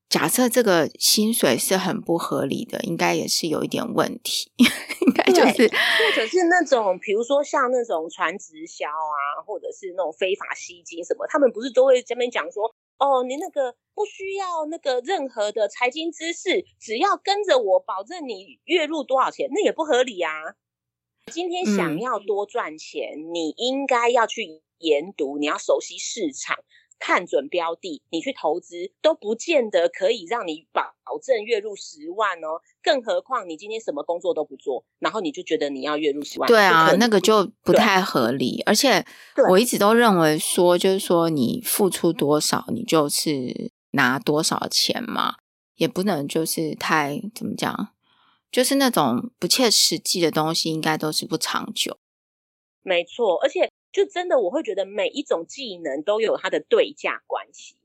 [0.09, 4.51] 假设这个薪水是很不合理的，应该也是有一点问题，
[5.05, 20.33] 应该就是或者是那种，比如说像那种传直销啊，或者是那种非法吸金什么，他们不是都会这边讲说，哦，你那个不需要那个任何的财经知识，只要跟着我，保证你月入多少钱，那也不合理啊。
[21.31, 26.57] 今天想要多赚钱，嗯，你应该要去研读，你要熟悉市场。
[26.99, 30.93] 看准标的，你去投资都不见得可以让你保
[31.23, 32.61] 证月入十万哦。
[32.83, 38.63] 更何况你今天什么工作都不做，然后你就觉得你要月入十万，对啊，那个就不太合理。
[38.67, 39.05] 而且
[39.49, 45.37] 我一直都认为说，就是说你付出多少，你就是拿多少钱嘛，
[45.77, 47.95] 也不能就是太怎么讲，
[48.51, 51.99] 就是那种不切实际的东西，应该都是不长久。
[52.83, 53.68] 没错，而且。
[53.91, 57.77] 就真的，我会觉得每一种技能都有它的对价关系。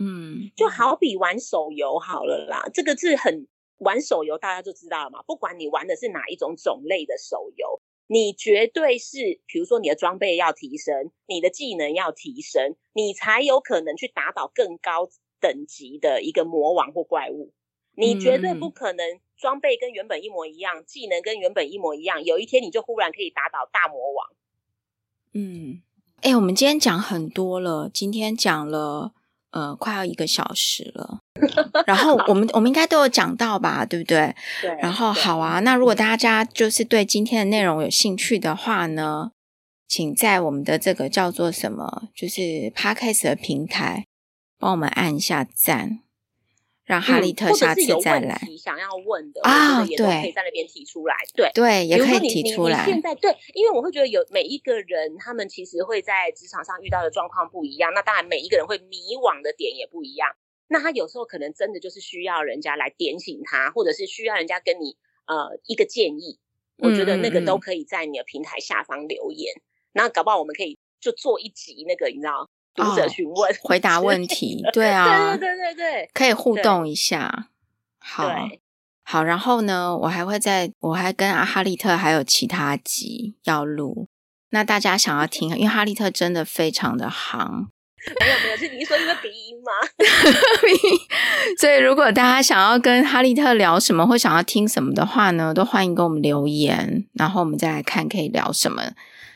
[0.00, 3.46] 嗯，就好比玩手游好了啦，这个是很
[3.78, 5.22] 玩手游，大家就知道了嘛。
[5.22, 15.08] 不管你玩的是哪一种种类的手游，你绝对是，比如说你的装备要提升，你的技能要提升，你才有可能去打倒更高
[15.40, 17.52] 等级的一个魔王或怪物。
[17.96, 24.28] 你绝对不可能装备跟原本一模一样，技能跟原本一模一样，有一天你就忽然可以打倒大魔王。
[25.34, 25.80] 嗯，
[26.22, 27.90] 哎、欸，我们今天讲很多了。
[27.92, 29.12] 今天讲了，
[29.50, 31.20] 呃，快要一个小时了。
[31.86, 34.34] 然后我们我们应该都有讲到吧，对不对？
[34.60, 34.76] 对。
[34.80, 39.30] 然后好啊，那如果大家就是对今天的内容有兴趣的话呢，
[39.86, 44.06] 请在我们的这个叫做什么，就是 Podcast 的平台，
[44.58, 46.00] 帮我们按一下赞。
[46.88, 48.40] 让哈利特下次再来。
[48.56, 51.14] 想要问的啊，也都可以在那边提出来。
[51.34, 52.84] 对对，也可以提出来。
[52.84, 57.92] 现在对，因为我会觉得有每一个人，他们其实会在职场上遇到的状况不一样。
[57.94, 60.30] 那当然，每一个人会迷惘的点也不一样。
[60.66, 66.38] 那他有时候可能真的就是需要人家来点醒他，或者是需要人家跟你呃一个建议。
[66.78, 69.52] 我觉得那个都可以在你的平台下方留言。
[69.92, 72.48] 那、搞不好我们可以就做一集那个，你知道。
[72.74, 77.48] 读者询问、哦、 回答问题，对啊，对对对对对，可以互动一下。
[77.98, 78.30] 好，
[79.02, 84.08] 好，然后呢，我还会在，我还跟阿哈利特还有其他集要录。
[84.50, 87.68] 那大家想要听，因为哈利特真的非常的行。
[88.20, 89.72] 没有没有，是你说因为鼻音吗？
[91.60, 98.92] 所以如果大家想要跟哈利特聊什么，或想要听什么的话呢，都欢迎给我们留言，然后我们再来看可以聊什么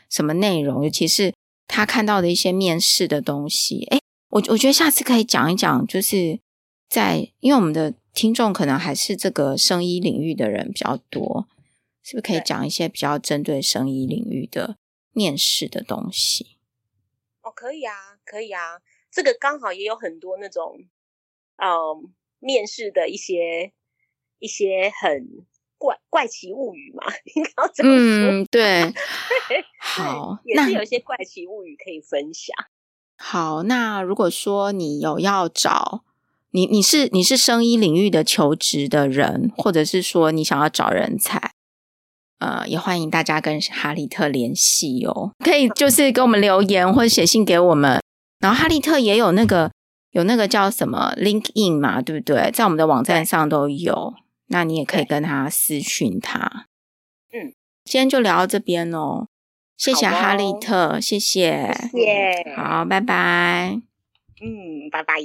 [0.09, 1.32] 什么内容，尤其是。
[1.67, 3.99] 他看到的一些面试的东西，诶，
[4.29, 6.39] 我我觉得下次可以讲一讲，就是
[6.87, 11.47] 在因为我们的听众可能还是这个生医领域的人比较多，
[12.03, 14.77] 是不是可以讲一些比较针对生医领域的
[15.11, 16.57] 面试的东西？
[17.41, 20.85] 哦，可以啊，可以啊，这个刚好也有很多那种，
[21.57, 23.73] 嗯，面试的一些
[24.39, 25.45] 一些很。
[25.83, 27.03] 怪怪奇物语嘛，
[27.35, 28.31] 应该要怎么说？
[28.31, 28.93] 嗯，对，
[29.81, 32.55] 好，也是有一些怪奇物语可以分享。
[33.17, 36.03] 好，那如果说你有要找
[36.51, 41.51] 你，你是你是生医领域的求职的人，或者是说你想要找人才，
[42.39, 45.33] 呃，也欢迎大家跟哈利特联系哦。
[45.39, 48.01] 可以就是给我们留言或者写信给我们。
[48.39, 49.69] 然后哈利特也有那个
[50.11, 52.49] 有那个叫什么 LinkedIn 嘛，对不对？
[52.51, 54.13] 在我们的网站上都有。
[54.47, 56.67] 那你也可以跟他私讯他。
[57.31, 57.53] 嗯，
[57.85, 59.27] 今天就聊到这边哦。
[59.75, 63.81] 谢谢哈利特，谢谢，谢谢，好，拜拜。
[64.39, 65.15] 嗯，拜拜。